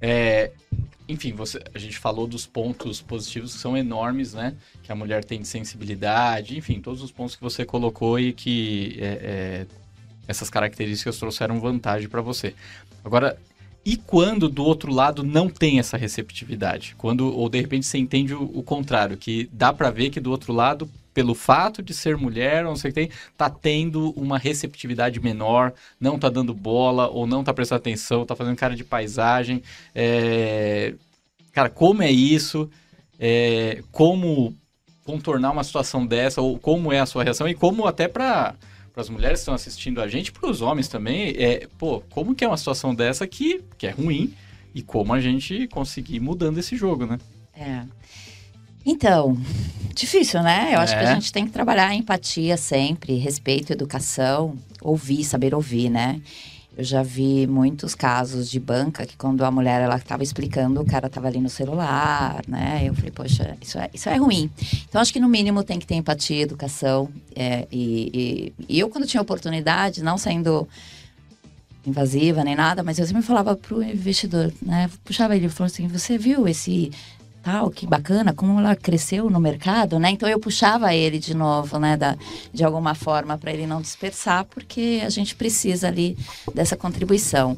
[0.00, 0.50] É,
[1.08, 4.54] enfim, você, a gente falou dos pontos positivos que são enormes, né?
[4.82, 8.96] Que a mulher tem de sensibilidade, enfim, todos os pontos que você colocou e que
[9.00, 9.66] é, é,
[10.26, 12.54] essas características trouxeram vantagem para você.
[13.04, 13.38] Agora,
[13.84, 16.96] e quando do outro lado não tem essa receptividade?
[16.98, 20.32] Quando, ou de repente você entende o, o contrário, que dá para ver que do
[20.32, 24.36] outro lado, pelo fato de ser mulher, não sei o que tem, tá tendo uma
[24.36, 28.84] receptividade menor, não tá dando bola, ou não tá prestando atenção, tá fazendo cara de
[28.84, 29.62] paisagem.
[29.94, 30.92] É,
[31.54, 32.68] Cara, como é isso?
[33.18, 34.54] É, Como
[35.04, 36.42] contornar uma situação dessa?
[36.42, 37.48] Ou como é a sua reação?
[37.48, 38.54] E como até para
[38.94, 42.44] as mulheres que estão assistindo a gente, para os homens também, é, pô, como que
[42.44, 44.34] é uma situação dessa que, que é ruim
[44.74, 47.18] e como a gente conseguir ir mudando esse jogo, né?
[47.54, 47.84] É.
[48.86, 49.36] Então,
[49.94, 50.70] difícil, né?
[50.74, 51.08] Eu acho que É.
[51.08, 56.20] a gente tem que trabalhar empatia sempre, respeito, educação, ouvir, saber ouvir, né?
[56.78, 60.84] Eu já vi muitos casos de banca que quando a mulher ela estava explicando, o
[60.84, 62.82] cara estava ali no celular, né?
[62.84, 64.50] Eu falei, poxa, isso é, isso é ruim.
[64.86, 67.08] Então, acho que no mínimo tem que ter empatia, educação.
[67.34, 70.68] é, e, e- e eu, quando tinha oportunidade, não saindo
[71.86, 74.90] invasiva nem nada, mas eu sempre falava pro investidor, né?
[75.04, 76.90] Puxava ele e falou assim: você viu esse
[77.46, 80.10] tal, que bacana, como ela cresceu no mercado, né?
[80.10, 82.18] Então eu puxava ele de novo, né, da,
[82.52, 86.18] de alguma forma, para ele não dispersar, porque a gente precisa ali
[86.52, 87.56] dessa contribuição.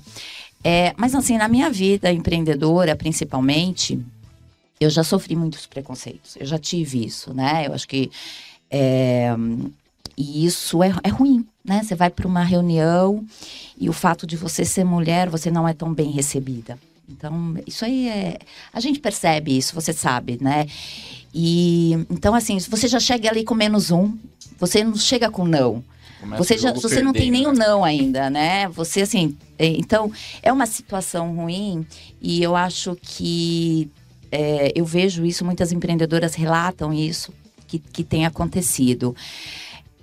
[0.62, 3.98] É, mas assim, na minha vida empreendedora, principalmente,
[4.78, 6.36] eu já sofri muitos preconceitos.
[6.38, 7.66] Eu já tive isso, né?
[7.66, 8.10] Eu acho que
[8.70, 9.34] é,
[10.18, 11.82] e isso é, é ruim, né?
[11.82, 13.24] Você vai para uma reunião
[13.80, 16.78] e o fato de você ser mulher, você não é tão bem recebida.
[17.08, 18.38] Então, isso aí é.
[18.72, 20.66] A gente percebe isso, você sabe, né?
[21.34, 24.16] E então, assim, você já chega ali com menos um,
[24.58, 25.82] você não chega com não.
[26.20, 27.66] Começa Você, já, você não tem nem o perdendo, né?
[27.66, 28.68] não ainda, né?
[28.68, 29.36] Você, assim.
[29.58, 30.10] é, Então,
[30.42, 31.86] é uma situação ruim
[32.20, 33.88] e eu acho que.
[34.30, 37.32] é, eu vejo isso, muitas empreendedoras relatam isso,
[37.68, 39.14] que, que tem acontecido.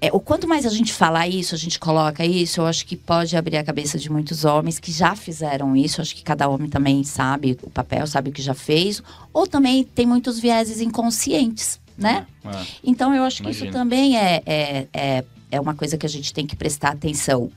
[0.06, 2.96] É, o quanto mais a gente falar isso, a gente coloca isso, eu acho que
[2.96, 6.00] pode abrir a cabeça de muitos homens que já fizeram isso.
[6.00, 9.02] Eu acho que cada homem também sabe o papel, sabe o que já fez.
[9.34, 12.28] Ou também tem muitos vieses inconscientes, né?
[12.46, 12.66] É.
[12.84, 16.32] Então eu acho que isso também é, é, é, é uma coisa que a gente
[16.32, 17.52] tem que prestar atenção.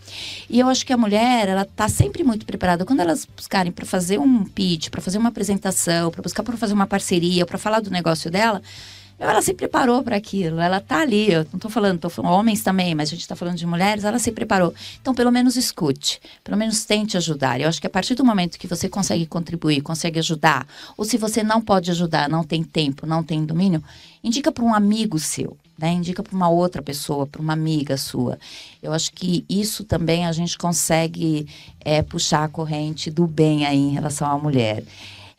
[0.48, 2.86] E eu acho que a mulher, ela tá sempre muito preparada.
[2.86, 6.72] Quando elas buscarem para fazer um pitch, para fazer uma apresentação, para buscar para fazer
[6.72, 8.62] uma parceria, para falar do negócio dela,
[9.18, 11.32] ela se preparou para aquilo, ela tá ali.
[11.32, 14.04] Eu não tô falando, tô falando homens também, mas a gente tá falando de mulheres,
[14.04, 14.72] ela se preparou.
[15.00, 17.60] Então, pelo menos escute, pelo menos tente ajudar.
[17.60, 20.66] Eu acho que a partir do momento que você consegue contribuir, consegue ajudar,
[20.96, 23.82] ou se você não pode ajudar, não tem tempo, não tem domínio,
[24.22, 25.92] indica para um amigo seu, né?
[25.92, 28.38] Indica para uma outra pessoa, para uma amiga sua.
[28.80, 31.46] Eu acho que isso também a gente consegue
[31.80, 34.84] é, puxar a corrente do bem aí em relação à mulher.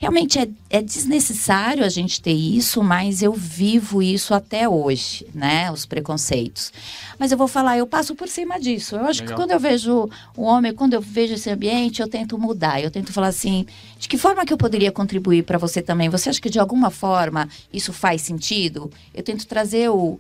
[0.02, 5.70] Realmente é, é desnecessário a gente ter isso, mas eu vivo isso até hoje, né?
[5.70, 6.72] Os preconceitos.
[7.20, 8.96] Mas eu vou falar, eu passo por cima disso.
[8.96, 9.36] Eu acho Legal.
[9.36, 12.82] que quando eu vejo o homem, quando eu vejo esse ambiente, eu tento mudar.
[12.82, 13.66] Eu tento falar assim,
[14.00, 16.08] de que forma que eu poderia contribuir para você também?
[16.08, 18.90] Você acha que de alguma forma isso faz sentido?
[19.14, 20.18] Eu tento trazer o,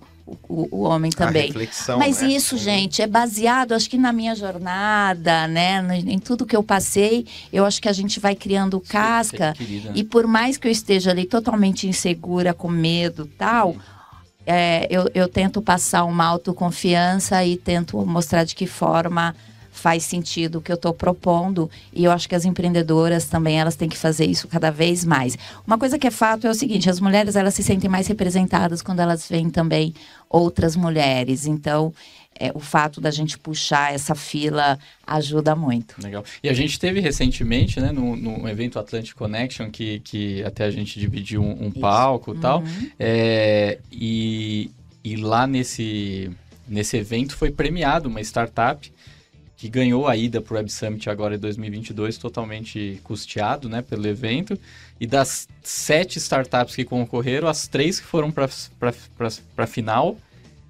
[0.48, 1.48] o, o homem A também.
[1.48, 2.30] reflexão, Mas né?
[2.30, 5.84] isso, gente, é baseado, acho que na minha jornada, né?
[6.06, 9.54] Em tudo que eu passei, eu acho que a gente vai criando casca.
[9.58, 9.92] Querida.
[9.96, 13.76] E por mais que eu esteja ali totalmente insegura, com medo tal,
[14.46, 19.36] é, eu, eu tento passar uma autoconfiança e tento mostrar de que forma
[19.80, 21.70] faz sentido o que eu estou propondo.
[21.94, 25.38] E eu acho que as empreendedoras também elas têm que fazer isso cada vez mais.
[25.66, 28.82] Uma coisa que é fato é o seguinte: as mulheres elas se sentem mais representadas
[28.82, 29.94] quando elas veem também
[30.30, 31.48] outras mulheres.
[31.48, 31.94] Então,
[32.40, 35.96] é, o fato da gente puxar essa fila ajuda muito.
[36.02, 36.24] Legal.
[36.42, 40.72] E a gente teve recentemente, né, no, no evento Atlantic Connection, que, que até a
[40.72, 42.60] gente dividiu um, um palco e tal.
[42.60, 42.92] Uhum.
[42.98, 44.72] É, e,
[45.04, 46.32] e lá nesse,
[46.68, 48.90] nesse evento foi premiado uma startup
[49.60, 54.08] que ganhou a ida para o Web Summit agora em 2022, totalmente custeado né, pelo
[54.08, 54.58] evento.
[55.02, 58.48] E das sete startups que concorreram, as três que foram para
[59.58, 60.18] a final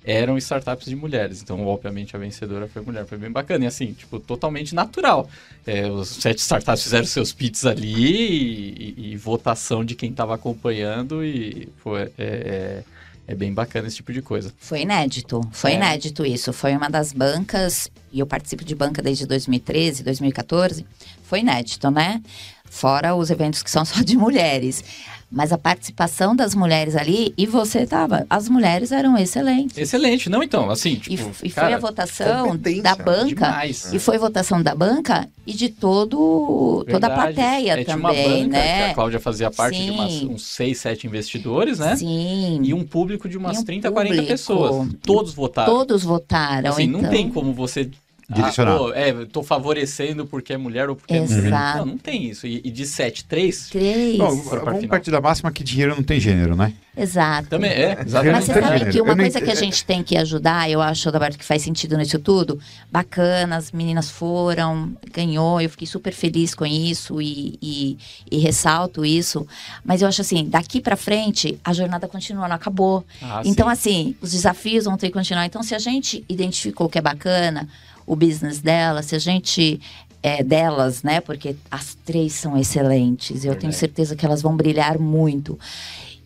[0.03, 1.39] eram startups de mulheres.
[1.43, 3.05] Então, obviamente, a vencedora foi mulher.
[3.05, 3.65] Foi bem bacana.
[3.65, 5.29] E assim, tipo, totalmente natural.
[5.67, 10.33] É, os sete startups fizeram seus pits ali e, e- e votação de quem estava
[10.33, 12.83] acompanhando e foi, é, é,
[13.31, 14.51] é bem bacana esse tipo de coisa.
[14.57, 15.75] Foi inédito, foi É.
[15.75, 16.51] inédito isso.
[16.51, 20.83] Foi uma das bancas, e eu participo de banca desde 2013, 2014.
[21.23, 22.21] Foi inédito, né?
[22.65, 24.83] Fora os eventos que são só de mulheres.
[25.31, 29.77] Mas a participação das mulheres ali, e você tava, as mulheres eram excelentes.
[29.77, 33.25] Excelente, não então, assim, E, tipo, e foi cara, a votação da banca.
[33.45, 33.93] demais.
[33.93, 37.33] E foi votação da banca e de todo, toda a Verdade.
[37.35, 38.89] plateia É, tinha uma também, banca que né?
[38.89, 40.27] a Cláudia fazia parte de umas- Sim.
[40.29, 41.95] uns 6, 7 investidores, né?
[41.95, 42.61] Sim.
[42.63, 44.31] E um público de umas E um 30, 40 público.
[44.31, 44.87] pessoas.
[45.03, 45.71] Todos votaram.
[45.73, 46.69] Todos votaram.
[46.71, 47.01] Assim, então...
[47.03, 47.89] não tem como você.
[48.29, 48.75] Direcionar.
[48.75, 51.47] Ah, pô, é, tô favorecendo porque é mulher ou porque é mulher.
[51.47, 51.77] Exato.
[51.79, 52.45] Não, não tem isso.
[52.45, 53.69] E, e de 7, 3?
[53.69, 54.17] Três.
[54.17, 56.73] Bom, Foram pra vamos partir da máxima que dinheiro não tem gênero, né?
[56.95, 57.49] Exato.
[57.49, 58.45] Também é, Mas exatamente.
[58.45, 60.81] você não sabe que Eu uma não coisa que a gente tem que ajudar, eu
[60.81, 62.59] acho, Roberto, que faz sentido nisso tudo,
[62.91, 67.97] bacana, as meninas foram, ganhou, eu fiquei super feliz com isso e, e,
[68.29, 69.47] e ressalto isso.
[69.83, 73.05] Mas eu acho assim, daqui pra frente, a jornada continua, não acabou.
[73.21, 73.71] Ah, então, sim.
[73.71, 75.45] assim, os desafios vão ter que continuar.
[75.45, 77.67] Então, se a gente identificou que é bacana
[78.09, 79.79] o business dela, se a gente.
[80.21, 81.21] É, delas, né?
[81.21, 83.45] Porque as três são excelentes.
[83.45, 83.75] Eu tenho Verdade.
[83.77, 85.57] certeza que elas vão brilhar muito.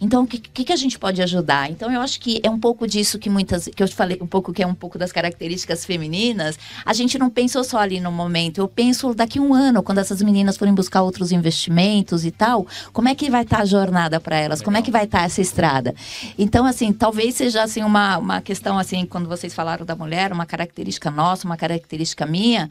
[0.03, 1.71] Então, o que, que, a gente pode ajudar?
[1.71, 3.69] Então, eu acho que é um pouco disso que muitas.
[3.73, 6.59] que eu falei um pouco que é um pouco das características femininas.
[6.85, 8.57] A gente não pensou só ali no momento.
[8.57, 13.07] Eu penso daqui um ano, quando essas meninas forem buscar outros investimentos e tal, como
[13.07, 14.61] é que vai estar a jornada para elas?
[14.61, 15.95] Como é que vai estar essa estrada?
[16.37, 20.45] Então, assim, talvez seja assim uma, uma questão assim, quando vocês falaram da mulher, uma
[20.45, 22.69] característica nossa, uma característica minha,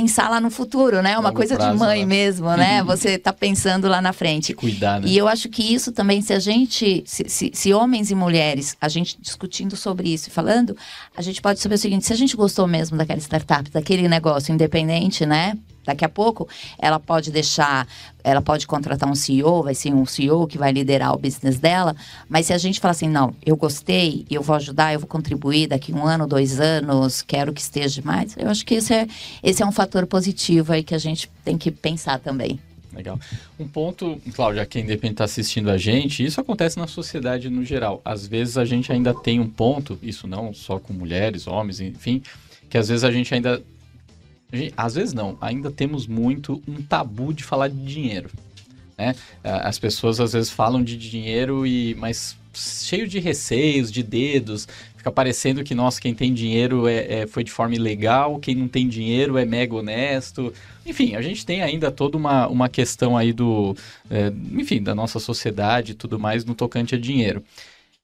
[0.00, 1.12] pensar lá no futuro, né?
[1.18, 2.06] Uma Longo coisa prazo, de mãe né?
[2.06, 2.82] mesmo, né?
[2.84, 4.52] Você tá pensando lá na frente.
[4.52, 5.08] Cuidar, né?
[5.08, 8.76] E eu acho que isso também, se a gente, se, se- se homens e mulheres,
[8.80, 10.76] a gente discutindo sobre isso e falando,
[11.16, 14.52] a gente pode saber o seguinte: se a gente gostou mesmo daquela startup, daquele negócio
[14.52, 15.56] independente, né?
[15.86, 17.86] Daqui a pouco, ela pode deixar,
[18.22, 21.94] ela pode contratar um CEO, vai ser um CEO que vai liderar o business dela.
[22.28, 25.68] Mas se a gente falar assim, não, eu gostei, eu vou ajudar, eu vou contribuir
[25.68, 29.06] daqui um ano, dois anos, quero que esteja mais, eu acho que esse é,
[29.42, 32.58] esse é um fator positivo aí que a gente tem que pensar também.
[32.96, 33.20] Legal.
[33.60, 38.00] Um ponto, Cláudia, quem depende está assistindo a gente, isso acontece na sociedade no geral.
[38.02, 42.22] Às vezes a gente ainda tem um ponto, isso não só com mulheres, homens, enfim,
[42.70, 43.62] que às vezes a gente ainda.
[44.76, 48.30] Às vezes não, ainda temos muito um tabu de falar de dinheiro.
[48.96, 49.14] Né?
[49.42, 54.66] As pessoas às vezes falam de dinheiro e mas cheio de receios, de dedos,
[54.96, 58.66] fica parecendo que nossa, quem tem dinheiro é, é- foi de forma ilegal, quem não
[58.66, 60.52] tem dinheiro é mega honesto.
[60.84, 63.76] Enfim, a gente tem ainda toda uma, uma questão aí do,
[64.10, 67.44] é, enfim, da nossa sociedade e tudo mais no tocante a dinheiro.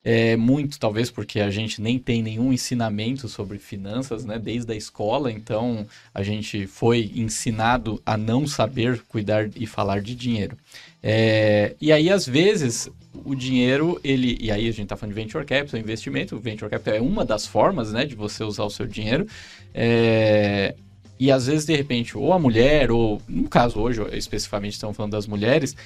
[0.04, 4.36] É muito, talvez, porque a gente nem tem nenhum ensinamento sobre finanças, né?
[4.36, 10.16] Desde a escola, então a gente foi ensinado a não saber cuidar e falar de
[10.16, 10.56] dinheiro.
[11.00, 12.90] É, e aí, às vezes,
[13.24, 14.36] o dinheiro, ele.
[14.40, 16.38] E aí a gente está falando de venture capital, investimento.
[16.38, 19.26] Venture capital é uma das formas, né, de você usar o seu dinheiro.
[19.72, 20.74] É,
[21.18, 25.12] e às vezes, de repente, ou a mulher, ou no caso hoje, especificamente estamos falando
[25.12, 25.76] das mulheres,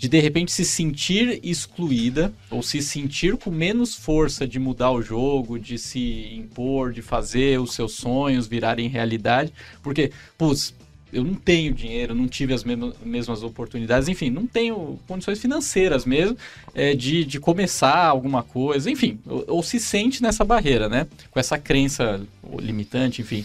[0.00, 5.02] de de repente se sentir excluída ou se sentir com menos força de mudar o
[5.02, 10.74] jogo, de se impor, de fazer os seus sonhos virarem realidade, porque, putz,
[11.12, 16.34] eu não tenho dinheiro, não tive as mesmas, oportunidades, enfim, não tenho condições financeiras mesmo
[16.74, 21.06] é, de, de começar alguma coisa, enfim, ou, ou se sente nessa barreira, né?
[21.30, 22.22] Com essa crença
[22.58, 23.44] limitante, enfim.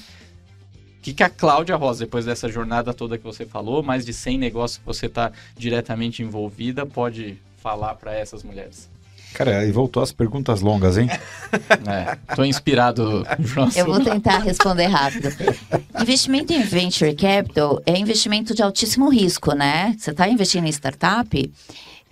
[1.05, 4.11] O que, que a Cláudia Rosa, depois dessa jornada toda que você falou, mais de
[4.11, 8.89] 100 negócios que você está diretamente envolvida, pode falar para essas mulheres?
[9.35, 11.07] Cara, e voltou as perguntas longas, hein?
[11.87, 13.69] É, tô inspirado, João.
[13.75, 15.29] Eu vou tentar responder rápido.
[16.01, 19.95] Investimento em venture capital é investimento de altíssimo risco, né?
[19.99, 21.51] Você está investindo em startup,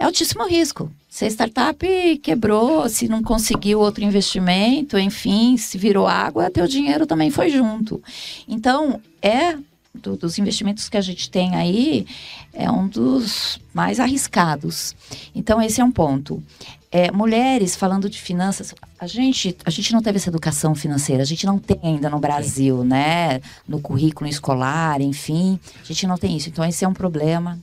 [0.03, 0.91] é altíssimo risco.
[1.09, 7.05] Se a startup quebrou, se não conseguiu outro investimento, enfim, se virou água, teu dinheiro
[7.07, 8.01] também foi junto.
[8.47, 9.55] Então, é
[9.93, 12.05] do- dos investimentos que a gente tem aí,
[12.51, 14.95] é um dos mais arriscados.
[15.35, 16.43] Então, esse é um ponto.
[16.91, 21.25] É, mulheres falando de finanças, a gente, a gente não teve essa educação financeira, a
[21.25, 23.39] gente não tem ainda no Brasil, né?
[23.67, 26.49] No currículo escolar, enfim, a gente não tem isso.
[26.49, 27.57] Então, esse é um problema,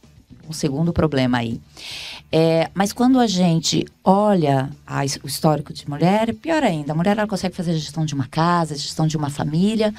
[0.50, 1.60] um segundo problema aí.
[2.30, 7.16] É, mas quando a gente olha a o histórico de mulher, pior ainda, a mulher
[7.16, 9.92] ela consegue fazer a gestão de uma casa, a gestão de uma família,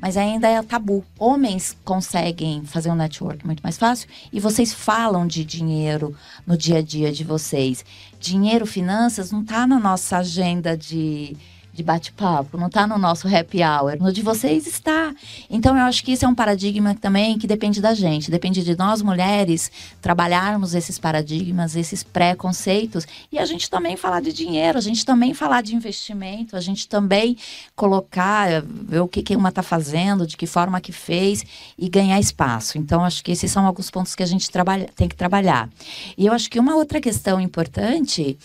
[0.00, 1.04] mas ainda é tabu.
[1.18, 6.14] Homens conseguem fazer um network muito mais fácil e vocês falam de dinheiro
[6.46, 7.84] no dia a dia de vocês.
[8.20, 11.36] Dinheiro, finanças, não está na nossa agenda de,
[11.78, 13.96] de bate-papo, não está no nosso happy hour.
[14.00, 15.14] No de vocês está.
[15.48, 18.76] Então, eu acho que isso é um paradigma também que depende da gente, depende de
[18.76, 19.70] nós mulheres
[20.02, 25.32] trabalharmos esses paradigmas, esses preconceitos e a gente também falar de dinheiro, a gente também
[25.32, 27.36] falar de investimento, a gente também
[27.76, 31.44] colocar, eh, ver o que, que uma está fazendo, de que forma que fez
[31.78, 32.76] e ganhar espaço.
[32.76, 35.68] Então, acho que esses são alguns pontos que a gente trabalha, tem que trabalhar.
[36.16, 38.36] E eu acho que uma outra questão importante,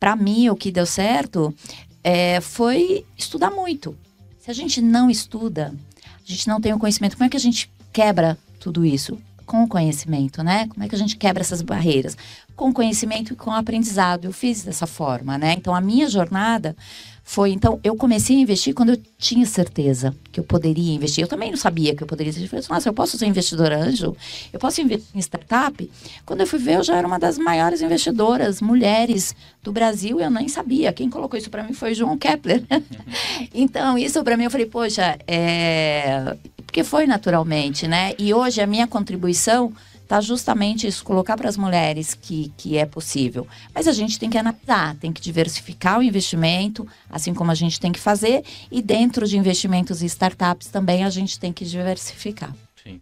[0.00, 1.54] para mim, o que deu certo,
[2.02, 3.96] é, foi estudar muito.
[4.38, 5.74] Se a gente não estuda,
[6.04, 9.18] a gente não tem o conhecimento, como é que a gente quebra tudo isso?
[9.44, 10.68] Com o conhecimento, né?
[10.68, 12.16] Como é que a gente quebra essas barreiras?
[12.58, 14.24] Com conhecimento e com aprendizado.
[14.24, 15.54] Eu fiz dessa forma, né?
[15.56, 16.74] Então, a minha jornada
[17.22, 17.52] foi.
[17.52, 21.22] Então, eu comecei a investir quando eu tinha certeza que eu poderia investir.
[21.22, 22.46] Eu também não sabia que eu poderia investir.
[22.46, 24.16] Eu falei, nossa, eu posso ser investidora anjo?
[24.52, 25.90] Eu posso investir em startup?
[26.26, 30.28] Quando eu fui ver, eu já era uma das maiores investidoras mulheres do Brasil eu
[30.28, 30.92] nem sabia.
[30.92, 32.64] Quem colocou isso para mim foi João Kepler.
[33.54, 36.36] então, isso para mim, eu falei, poxa, é...
[36.66, 38.14] porque foi naturalmente, né?
[38.18, 39.72] E hoje a minha contribuição
[40.08, 43.46] tá justamente isso, colocar para as mulheres que, que é possível.
[43.74, 47.78] Mas a gente tem que analisar, tem que diversificar o investimento, assim como a gente
[47.78, 48.42] tem que fazer,
[48.72, 52.54] e dentro de investimentos e startups também a gente tem que diversificar.
[52.82, 53.00] Sim.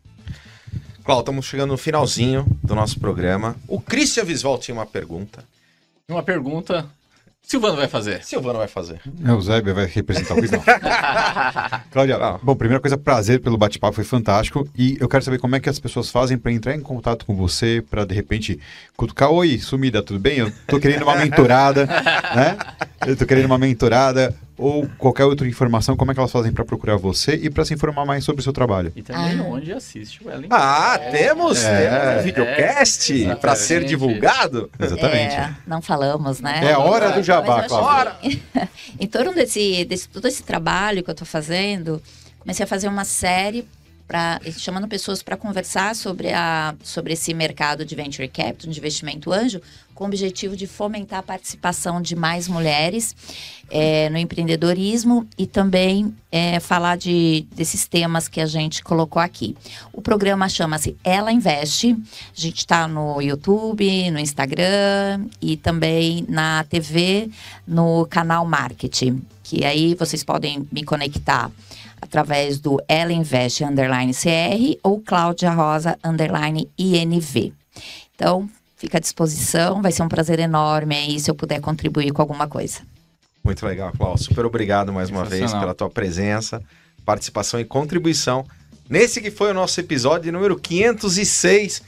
[1.05, 3.57] Cláudio, estamos chegando no finalzinho do nosso programa.
[3.69, 5.45] O Christian Visval tinha uma pergunta.
[6.09, 6.91] Uma pergunta.
[7.47, 8.25] Silvano vai fazer.
[8.25, 9.01] Silvano vai fazer.
[9.25, 10.65] É, o Zé vai representar o não.
[11.93, 12.41] Cláudia, Ah.
[12.43, 14.69] bom, primeira coisa, prazer pelo bate-papo, foi fantástico.
[14.77, 17.37] E eu quero saber como é que as pessoas fazem para entrar em contato com
[17.37, 18.59] você, para de repente
[18.97, 20.39] cutucar, oi, sumida, tudo bem?
[20.39, 21.87] Eu tô querendo uma mentorada,
[22.35, 22.59] né?
[23.07, 26.65] Eu tô querendo uma mentorada ou qualquer outra informação, como é que elas fazem para
[26.65, 28.93] procurar você e para se informar mais sobre o seu trabalho?
[28.97, 29.43] E também Ah.
[29.45, 30.47] onde assiste o Ellen.
[30.51, 31.91] Ah, temos, É.
[31.91, 33.35] temos um videocast É.
[33.35, 34.71] para ser divulgado.
[34.79, 35.35] Exatamente.
[35.37, 36.61] É, não falamos, né?
[36.65, 38.15] É a hora do jabá, Cláudia.
[38.23, 38.43] que,
[39.01, 42.03] em torno desse, desse todo esse trabalho que eu estou fazendo,
[42.39, 43.67] comecei a fazer uma série
[44.07, 49.33] para chamando pessoas para conversar sobre, a, sobre esse mercado de venture capital, de investimento
[49.33, 49.61] anjo,
[49.95, 53.17] com o objetivo de fomentar a participação de mais mulheres
[53.71, 59.57] é, no empreendedorismo e também é, falar de, desses temas que a gente colocou aqui.
[59.93, 61.93] O programa chama-se Ela Investe.
[61.93, 67.31] A gente está no YouTube, no Instagram e também na TV,
[67.67, 69.23] no canal Marketing.
[69.43, 71.51] Que aí vocês podem me conectar
[72.01, 77.53] através do Ela Investe underline CR ou Cláudia Rosa underline INV.
[78.15, 82.23] Então, fica à disposição, vai ser um prazer enorme aí se eu puder contribuir com
[82.23, 82.81] alguma coisa.
[83.45, 84.25] Muito legal, Cláudio.
[84.25, 86.63] Super obrigado mais uma vez pela tua presença,
[87.05, 88.45] participação e contribuição
[88.89, 91.83] nesse que foi o nosso episódio número 506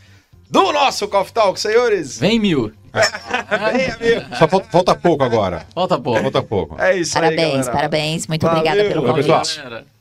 [0.50, 2.18] do nosso Coffee Talk, senhores.
[2.18, 2.72] Vem mil.
[2.92, 4.36] Vem, amigo.
[4.36, 5.66] Só falta, falta pouco agora.
[5.74, 6.22] Volta pouco.
[6.22, 6.80] Falta pouco.
[6.80, 8.26] É isso aí, Parabéns, parabéns.
[8.26, 9.56] Muito Valeu, obrigada pelo valeu, convite.
[9.56, 9.97] Galera.